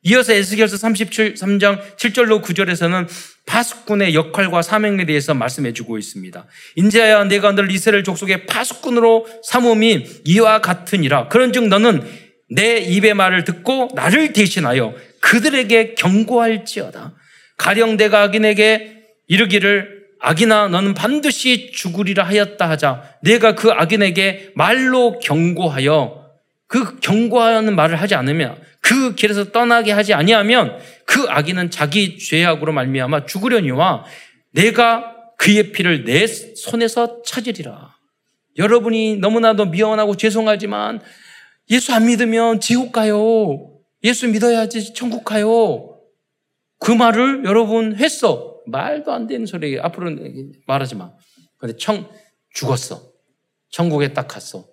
이어서 0.03 0.33
에스겔서 0.33 0.77
37, 0.79 1.35
3장 1.35 1.97
7절로 1.97 2.43
9절에서는 2.43 3.07
파수꾼의 3.45 4.15
역할과 4.15 4.63
사명에 4.63 5.05
대해서 5.05 5.35
말씀해 5.35 5.73
주고 5.73 5.99
있습니다. 5.99 6.47
인자야 6.77 7.25
내가 7.25 7.53
늘 7.55 7.71
이스라엘 7.71 8.03
족속의 8.05 8.47
파수꾼으로 8.47 9.27
삼음이 9.45 10.07
이와 10.25 10.61
같으니라. 10.61 11.29
그런즉 11.29 11.69
너는 11.69 12.03
내 12.49 12.79
입의 12.79 13.15
말을 13.15 13.45
듣고 13.45 13.91
나를 13.95 14.33
대신하여 14.33 14.95
그들에게 15.21 15.95
경고할지어다. 15.95 17.15
가령 17.59 17.99
내가 17.99 18.23
악인에게 18.23 19.03
이르기를 19.29 20.01
악이나 20.19 20.69
너는 20.69 20.95
반드시 20.95 21.73
죽으리라 21.73 22.25
하였다 22.25 22.69
하자. 22.69 23.03
내가 23.23 23.55
그 23.55 23.71
악인에게 23.71 24.53
말로 24.55 25.19
경고하여 25.19 26.21
그 26.67 27.01
경고하는 27.01 27.75
말을 27.75 28.01
하지 28.01 28.15
않으면 28.15 28.57
그 28.81 29.15
길에서 29.15 29.53
떠나게 29.53 29.93
하지 29.93 30.15
아니하면 30.15 30.79
그 31.05 31.27
악인은 31.29 31.71
자기 31.71 32.19
죄악으로 32.19 32.73
말미암아 32.73 33.27
죽으려니와 33.27 34.05
내가 34.53 35.17
그의 35.39 35.73
피를 35.73 36.05
내 36.05 36.27
손에서 36.27 37.23
찾으리라. 37.23 37.97
여러분이 38.59 39.17
너무나도 39.17 39.67
미안하고 39.67 40.17
죄송하지만 40.17 41.01
예수 41.71 41.95
안 41.95 42.07
믿으면 42.07 42.61
지옥 42.61 42.93
가요. 42.93 43.71
예수 44.03 44.29
믿어야지 44.29 44.93
천국 44.95 45.25
가요. 45.25 45.99
그 46.79 46.91
말을 46.91 47.45
여러분 47.45 47.95
했어. 47.95 48.59
말도 48.67 49.13
안 49.13 49.27
되는 49.27 49.47
소리. 49.47 49.79
앞으로는 49.79 50.53
말하지 50.67 50.97
마. 50.97 51.13
근데 51.59 51.77
청, 51.77 52.11
죽었어. 52.51 53.13
천국에 53.71 54.13
딱 54.13 54.27
갔어. 54.27 54.67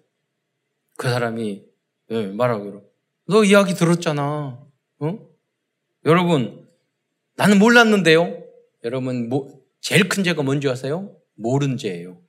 그 0.97 1.10
사람이 1.10 1.64
네, 2.10 2.28
말하기로. 2.28 2.87
너 3.28 3.44
이야기 3.44 3.74
들었잖아. 3.74 4.60
어? 5.00 5.20
여러분, 6.06 6.68
나는 7.36 7.60
몰랐는데요. 7.60 8.44
여러분, 8.84 9.30
뭐, 9.30 9.50
제일 9.82 10.08
큰 10.08 10.24
죄가 10.24 10.44
뭔지 10.44 10.70
아세요? 10.70 11.16
모른 11.36 11.78
죄예요. 11.78 12.20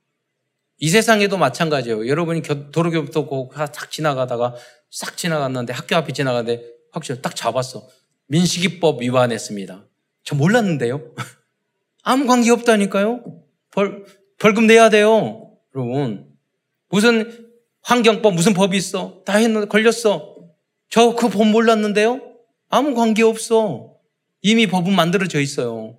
이 0.77 0.89
세상에도 0.89 1.37
마찬가지예요. 1.37 2.07
여러분이 2.07 2.41
도로 2.71 2.91
교부터 2.91 3.27
싹 3.73 3.91
지나가다가 3.91 4.55
싹 4.89 5.17
지나갔는데 5.17 5.73
학교 5.73 5.95
앞에 5.97 6.13
지나가는데 6.13 6.63
확실히 6.91 7.21
딱 7.21 7.35
잡았어. 7.35 7.87
민식이법 8.27 9.01
위반했습니다. 9.01 9.85
저 10.23 10.35
몰랐는데요. 10.35 11.13
아무 12.03 12.27
관계 12.27 12.51
없다니까요. 12.51 13.23
벌, 13.71 14.05
벌금 14.39 14.67
내야 14.67 14.89
돼요. 14.89 15.51
여러분. 15.75 16.29
무슨 16.89 17.49
환경법, 17.81 18.33
무슨 18.33 18.53
법이 18.53 18.77
있어? 18.77 19.21
다 19.25 19.37
했는데 19.37 19.67
걸렸어. 19.67 20.28
저 20.89 21.15
그 21.15 21.29
법 21.29 21.47
몰랐는데요? 21.47 22.21
아무 22.69 22.93
관계 22.95 23.23
없어. 23.23 23.95
이미 24.41 24.67
법은 24.67 24.95
만들어져 24.95 25.39
있어요. 25.39 25.97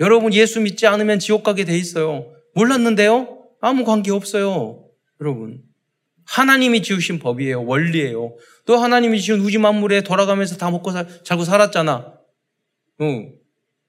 여러분 0.00 0.32
예수 0.32 0.60
믿지 0.60 0.86
않으면 0.86 1.18
지옥 1.18 1.42
가게 1.42 1.64
돼 1.64 1.76
있어요. 1.76 2.32
몰랐는데요? 2.54 3.46
아무 3.60 3.84
관계 3.84 4.10
없어요. 4.10 4.84
여러분. 5.20 5.62
하나님이 6.24 6.82
지으신 6.82 7.18
법이에요. 7.20 7.64
원리예요. 7.64 8.36
또 8.66 8.76
하나님이 8.76 9.20
지은 9.20 9.40
우주 9.40 9.58
만물에 9.60 10.02
돌아가면서 10.02 10.56
다 10.56 10.70
먹고 10.70 10.90
살, 10.90 11.06
살고 11.24 11.44
살았잖아. 11.44 12.14
어. 13.00 13.04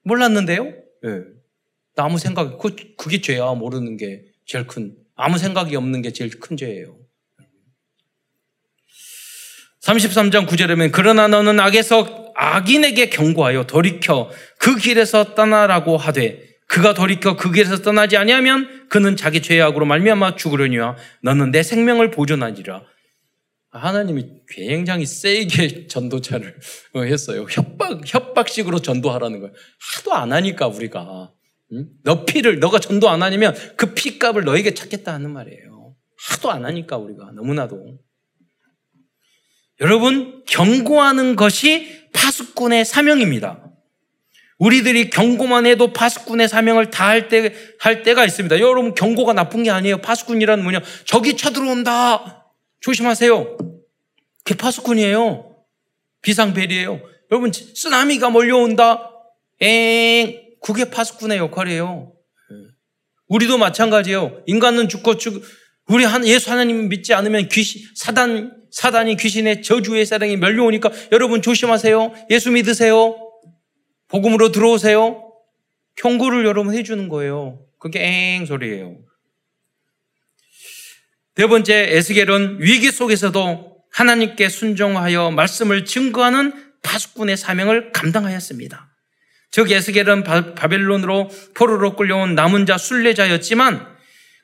몰랐는데요? 0.04 0.64
예. 1.04 1.08
네. 1.08 1.20
아무 1.96 2.18
생각, 2.18 2.58
그, 2.58 2.74
그게 2.96 3.20
죄야. 3.20 3.52
모르는 3.52 3.98
게 3.98 4.24
제일 4.46 4.66
큰, 4.66 4.96
아무 5.14 5.36
생각이 5.36 5.76
없는 5.76 6.00
게 6.00 6.12
제일 6.12 6.30
큰 6.40 6.56
죄예요. 6.56 6.96
33장 9.82 10.46
9절에 10.46 10.76
면 10.76 10.90
그러나 10.92 11.26
너는 11.26 11.58
악에서 11.58 12.32
악인에게 12.34 13.10
경고하여 13.10 13.66
돌이켜 13.66 14.30
그 14.58 14.76
길에서 14.76 15.34
떠나라고 15.34 15.96
하되 15.96 16.50
그가 16.66 16.94
돌이켜 16.94 17.36
그 17.36 17.50
길에서 17.50 17.78
떠나지 17.82 18.16
아니하면 18.16 18.88
그는 18.88 19.16
자기 19.16 19.42
죄악으로 19.42 19.86
말미암아 19.86 20.36
죽으려니와 20.36 20.96
너는 21.22 21.50
내 21.50 21.62
생명을 21.62 22.10
보존하리라. 22.10 22.82
하나님이 23.72 24.26
굉장히 24.48 25.06
세게 25.06 25.86
전도자를 25.86 26.56
했어요. 26.96 27.46
협박 27.50 28.02
협박식으로 28.04 28.80
전도하라는 28.80 29.40
거예요. 29.40 29.52
하도 29.96 30.14
안 30.14 30.32
하니까 30.32 30.68
우리가 30.68 31.32
응? 31.72 31.88
너 32.04 32.24
피를 32.24 32.58
너가 32.58 32.78
전도 32.78 33.08
안 33.08 33.22
하냐면 33.22 33.54
그 33.76 33.94
피값을 33.94 34.44
너에게 34.44 34.74
찾겠다 34.74 35.12
하는 35.12 35.32
말이에요. 35.32 35.94
하도 36.28 36.50
안 36.50 36.64
하니까 36.64 36.96
우리가 36.96 37.32
너무나도 37.34 37.98
여러분, 39.80 40.42
경고하는 40.46 41.36
것이 41.36 42.08
파수꾼의 42.12 42.84
사명입니다. 42.84 43.64
우리들이 44.58 45.08
경고만 45.08 45.64
해도 45.64 45.92
파수꾼의 45.92 46.48
사명을 46.48 46.90
다 46.90 47.06
할 47.06 47.28
때, 47.28 47.54
할 47.78 48.02
때가 48.02 48.26
있습니다. 48.26 48.60
여러분, 48.60 48.94
경고가 48.94 49.32
나쁜 49.32 49.62
게 49.62 49.70
아니에요. 49.70 49.98
파수꾼이라는 49.98 50.62
뭐냐? 50.62 50.82
적이 51.06 51.36
쳐들어온다. 51.36 52.46
조심하세요. 52.80 53.56
그게 54.44 54.56
파수꾼이에요. 54.58 55.56
비상벨이에요. 56.22 57.00
여러분, 57.30 57.50
쓰나미가 57.52 58.28
몰려온다. 58.30 59.10
엥. 59.60 60.40
그게 60.62 60.90
파수꾼의 60.90 61.38
역할이에요. 61.38 62.12
우리도 63.28 63.56
마찬가지예요. 63.56 64.42
인간은 64.46 64.88
죽고 64.90 65.16
죽, 65.16 65.42
우리 65.86 66.04
예수 66.26 66.50
하나님 66.50 66.90
믿지 66.90 67.14
않으면 67.14 67.48
귀신, 67.48 67.80
사단, 67.94 68.59
사단이 68.70 69.16
귀신의 69.16 69.62
저주의 69.62 70.04
사랑이 70.06 70.36
멸려오니까 70.36 70.90
여러분 71.12 71.42
조심하세요. 71.42 72.26
예수 72.30 72.50
믿으세요. 72.50 73.16
복음으로 74.08 74.52
들어오세요. 74.52 75.32
경고를 75.96 76.44
여러분 76.46 76.74
해주는 76.74 77.08
거예요. 77.08 77.60
그게 77.78 78.00
엥 78.02 78.46
소리예요. 78.46 78.96
네 81.36 81.46
번째 81.46 81.86
에스겔은 81.90 82.58
위기 82.60 82.90
속에서도 82.90 83.76
하나님께 83.92 84.48
순종하여 84.48 85.30
말씀을 85.30 85.84
증거하는 85.84 86.52
파수꾼의 86.82 87.36
사명을 87.36 87.92
감당하였습니다. 87.92 88.88
즉 89.50 89.70
에스겔은 89.70 90.22
바벨론으로 90.54 91.30
포로로 91.54 91.96
끌려온 91.96 92.34
남은 92.34 92.66
자 92.66 92.78
순례자였지만 92.78 93.86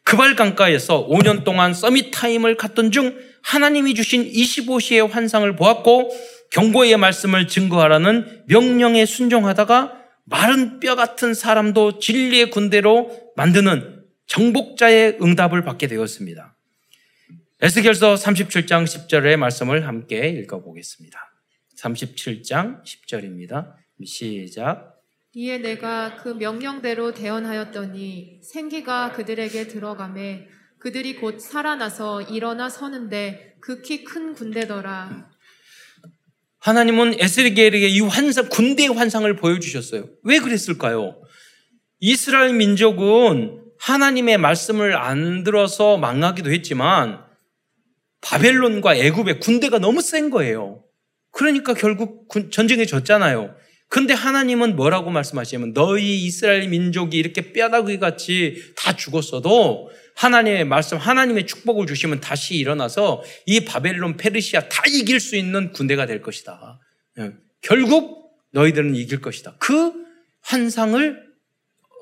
그발 0.04 0.36
강가에서 0.36 1.06
5년 1.08 1.44
동안 1.44 1.74
summit 1.74 2.10
time을 2.12 2.56
갖던 2.56 2.92
중 2.92 3.18
하나님이 3.46 3.94
주신 3.94 4.28
25시의 4.28 5.08
환상을 5.08 5.54
보았고 5.54 6.10
경고의 6.50 6.96
말씀을 6.96 7.46
증거하라는 7.46 8.44
명령에 8.48 9.06
순종하다가 9.06 10.02
마른 10.24 10.80
뼈 10.80 10.96
같은 10.96 11.32
사람도 11.32 12.00
진리의 12.00 12.50
군대로 12.50 13.08
만드는 13.36 14.04
정복자의 14.26 15.18
응답을 15.22 15.62
받게 15.62 15.86
되었습니다. 15.86 16.56
에스겔서 17.62 18.16
37장 18.16 18.84
10절의 18.84 19.36
말씀을 19.36 19.86
함께 19.86 20.28
읽어보겠습니다. 20.28 21.18
37장 21.78 22.82
10절입니다. 22.82 23.74
시작. 24.04 24.96
이에 25.34 25.58
내가 25.58 26.16
그 26.16 26.30
명령대로 26.30 27.14
대언하였더니 27.14 28.40
생기가 28.42 29.12
그들에게 29.12 29.68
들어가매 29.68 30.48
그들이 30.86 31.16
곧 31.16 31.40
살아나서 31.40 32.22
일어나 32.22 32.70
서는데 32.70 33.56
극히 33.60 34.04
큰 34.04 34.34
군대더라. 34.34 35.28
하나님은 36.60 37.16
에스겔에게 37.18 37.88
이 37.88 38.00
환상, 38.02 38.48
군대의 38.48 38.90
환상을 38.90 39.34
보여주셨어요. 39.34 40.08
왜 40.22 40.38
그랬을까요? 40.38 41.20
이스라엘 41.98 42.54
민족은 42.54 43.64
하나님의 43.80 44.38
말씀을 44.38 44.96
안 44.96 45.42
들어서 45.42 45.96
망하기도 45.96 46.52
했지만 46.52 47.18
바벨론과 48.20 48.94
애굽의 48.94 49.40
군대가 49.40 49.80
너무 49.80 50.00
센 50.00 50.30
거예요. 50.30 50.84
그러니까 51.32 51.74
결국 51.74 52.28
전쟁에 52.52 52.86
졌잖아요. 52.86 53.56
근데 53.88 54.14
하나님은 54.14 54.76
뭐라고 54.76 55.10
말씀하시냐면 55.10 55.72
너희 55.72 56.24
이스라엘 56.24 56.68
민족이 56.68 57.16
이렇게 57.16 57.52
뼈다귀 57.52 57.98
같이 57.98 58.72
다 58.76 58.94
죽었어도 58.94 59.90
하나님의 60.16 60.64
말씀, 60.64 60.96
하나님의 60.96 61.46
축복을 61.46 61.86
주시면 61.86 62.20
다시 62.20 62.56
일어나서 62.56 63.22
이 63.44 63.64
바벨론, 63.64 64.16
페르시아 64.16 64.68
다 64.68 64.82
이길 64.88 65.20
수 65.20 65.36
있는 65.36 65.72
군대가 65.72 66.06
될 66.06 66.22
것이다. 66.22 66.80
예. 67.18 67.32
결국 67.60 68.34
너희들은 68.52 68.94
이길 68.94 69.20
것이다. 69.20 69.56
그 69.58 69.92
환상을 70.40 71.26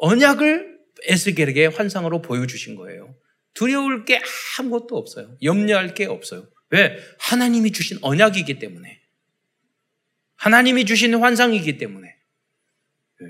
언약을 0.01 0.79
에스겔에게 1.07 1.67
환상으로 1.67 2.23
보여주신 2.23 2.77
거예요. 2.77 3.17
두려울 3.53 4.05
게 4.05 4.21
아무것도 4.59 4.97
없어요. 4.97 5.37
염려할 5.43 5.95
게 5.95 6.07
없어요. 6.07 6.47
왜? 6.71 6.97
하나님이 7.19 7.73
주신 7.73 7.99
언약이기 8.01 8.61
때문에. 8.61 9.01
하나님이 10.37 10.85
주신 10.85 11.15
환상이기 11.15 11.79
때문에. 11.79 12.15
예. 13.23 13.27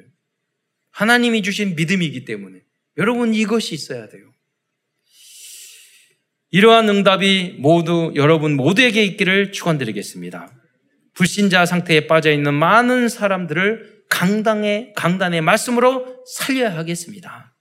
하나님이 0.91 1.43
주신 1.43 1.75
믿음이기 1.75 2.27
때문에. 2.27 2.61
여러분 2.99 3.33
이것이 3.33 3.75
있어야 3.75 4.09
돼요. 4.09 4.34
이러한 6.55 6.89
응답이 6.89 7.57
모두 7.59 8.13
여러분 8.15 8.55
모두에게 8.55 9.03
있기를 9.03 9.51
축원드리겠습니다. 9.51 10.53
불신자 11.15 11.67
상태에 11.67 12.07
빠져 12.07 12.31
있는 12.31 12.55
많은 12.55 13.09
사람들을 13.09 14.05
강당의 14.09 14.93
강단의 14.95 15.41
말씀으로 15.41 16.23
살려야 16.25 16.77
하겠습니다. 16.77 17.57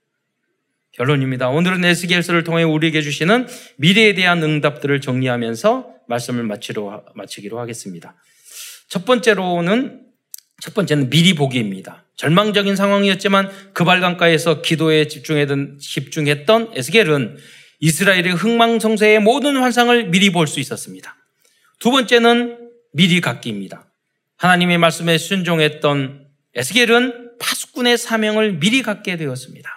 결론입니다. 0.92 1.48
오늘은 1.48 1.84
에스겔서를 1.84 2.44
통해 2.44 2.62
우리에게 2.62 3.02
주시는 3.02 3.48
미래에 3.78 4.14
대한 4.14 4.40
응답들을 4.44 5.00
정리하면서 5.00 5.88
말씀을 6.06 6.44
마치로, 6.44 7.02
마치기로 7.16 7.58
하겠습니다. 7.58 8.14
첫 8.88 9.04
번째로는 9.04 10.02
첫 10.62 10.72
번째는 10.72 11.10
미리 11.10 11.34
보기입니다. 11.34 12.06
절망적인 12.14 12.76
상황이었지만 12.76 13.50
그 13.72 13.82
발강가에서 13.82 14.62
기도에 14.62 15.08
집중했던, 15.08 15.78
집중했던 15.80 16.74
에스겔은 16.74 17.38
이스라엘의 17.80 18.34
흥망성쇠의 18.34 19.20
모든 19.20 19.56
환상을 19.56 20.10
미리 20.10 20.30
볼 20.30 20.46
수 20.46 20.60
있었습니다. 20.60 21.16
두 21.78 21.90
번째는 21.90 22.70
미리 22.92 23.20
갖기입니다. 23.20 23.90
하나님의 24.36 24.78
말씀에 24.78 25.18
순종했던 25.18 26.26
에스겔은 26.54 27.38
파수꾼의 27.40 27.98
사명을 27.98 28.58
미리 28.58 28.82
갖게 28.82 29.16
되었습니다. 29.16 29.70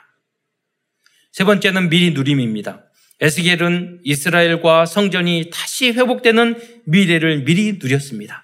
세 1.32 1.44
번째는 1.44 1.90
미리 1.90 2.12
누림입니다. 2.12 2.84
에스겔은 3.20 4.02
이스라엘과 4.04 4.86
성전이 4.86 5.50
다시 5.52 5.92
회복되는 5.92 6.84
미래를 6.86 7.44
미리 7.44 7.80
누렸습니다. 7.82 8.44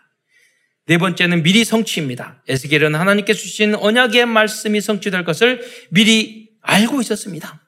네 0.85 0.97
번째는 0.97 1.43
미리 1.43 1.63
성취입니다. 1.63 2.43
에스겔은 2.47 2.95
하나님께 2.95 3.33
주신 3.33 3.75
언약의 3.75 4.25
말씀이 4.25 4.81
성취될 4.81 5.23
것을 5.23 5.61
미리 5.89 6.49
알고 6.61 7.01
있었습니다. 7.01 7.62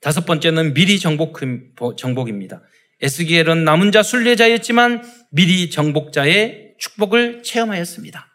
다섯 0.00 0.24
번째는 0.24 0.74
미리 0.74 0.98
정복, 0.98 1.38
정복입니다. 1.96 2.62
에스겔은 3.02 3.64
남은 3.64 3.92
자 3.92 4.02
순례자였지만 4.02 5.02
미리 5.30 5.70
정복자의 5.70 6.74
축복을 6.78 7.42
체험하였습니다. 7.42 8.26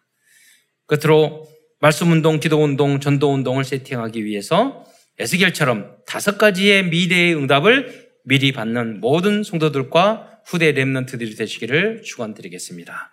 끝으로 0.87 1.47
말씀 1.79 2.11
운동, 2.11 2.39
기도 2.39 2.63
운동, 2.63 2.99
전도 2.99 3.33
운동을 3.33 3.63
세팅하기 3.63 4.23
위해서 4.25 4.85
에스겔처럼 5.19 5.97
다섯 6.07 6.37
가지의 6.37 6.85
미래의 6.89 7.35
응답을 7.35 8.09
미리 8.23 8.51
받는 8.51 9.01
모든 9.01 9.43
성도들과 9.43 10.39
후대 10.45 10.73
랩런트들이 10.73 11.37
되시기를 11.37 12.01
축원드리겠습니다. 12.03 13.11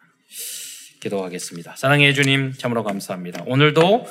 기도하겠습니다. 1.00 1.76
사랑해 1.76 2.12
주님 2.12 2.52
참으로 2.52 2.84
감사합니다. 2.84 3.44
오늘도 3.46 4.06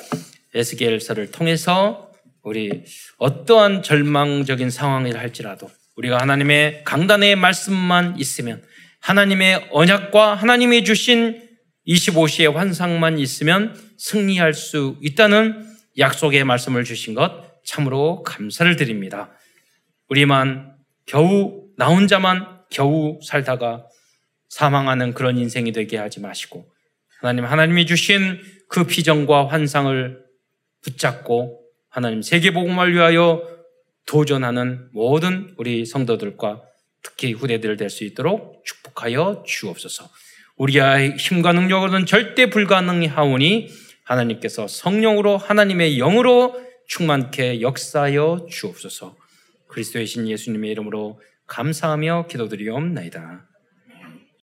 에스겔서를 0.54 1.30
통해서 1.30 2.11
우리 2.42 2.84
어떠한 3.18 3.82
절망적인 3.82 4.70
상황이라 4.70 5.20
할지라도 5.20 5.70
우리가 5.96 6.20
하나님의 6.20 6.82
강단의 6.84 7.36
말씀만 7.36 8.18
있으면 8.18 8.62
하나님의 9.00 9.68
언약과 9.70 10.34
하나님이 10.34 10.84
주신 10.84 11.48
25시의 11.86 12.52
환상만 12.52 13.18
있으면 13.18 13.76
승리할 13.96 14.54
수 14.54 14.96
있다는 15.02 15.64
약속의 15.98 16.44
말씀을 16.44 16.84
주신 16.84 17.14
것 17.14 17.62
참으로 17.64 18.22
감사를 18.22 18.74
드립니다. 18.76 19.30
우리만 20.08 20.74
겨우 21.06 21.68
나 21.76 21.86
혼자만 21.86 22.62
겨우 22.70 23.20
살다가 23.22 23.84
사망하는 24.48 25.14
그런 25.14 25.38
인생이 25.38 25.72
되게 25.72 25.96
하지 25.96 26.20
마시고 26.20 26.68
하나님 27.20 27.44
하나님이 27.44 27.86
주신 27.86 28.40
그 28.68 28.84
비전과 28.84 29.48
환상을 29.48 30.22
붙잡고 30.82 31.61
하나님 31.92 32.22
세계 32.22 32.54
복음을 32.54 32.94
위하여 32.94 33.46
도전하는 34.06 34.88
모든 34.94 35.54
우리 35.58 35.84
성도들과 35.84 36.62
특히 37.02 37.34
후대들 37.34 37.76
될 37.76 37.90
수 37.90 38.04
있도록 38.04 38.64
축복하여 38.64 39.42
주옵소서. 39.46 40.08
우리의 40.56 41.16
힘과 41.18 41.52
능력으로는 41.52 42.06
절대 42.06 42.48
불가능하오니 42.48 43.68
하나님께서 44.04 44.68
성령으로 44.68 45.36
하나님의 45.36 45.98
영으로 45.98 46.58
충만케 46.88 47.60
역사하여 47.60 48.46
주옵소서. 48.48 49.14
그리스도의 49.68 50.06
신 50.06 50.26
예수님의 50.26 50.70
이름으로 50.70 51.20
감사하며 51.46 52.26
기도드리옵나이다. 52.30 53.48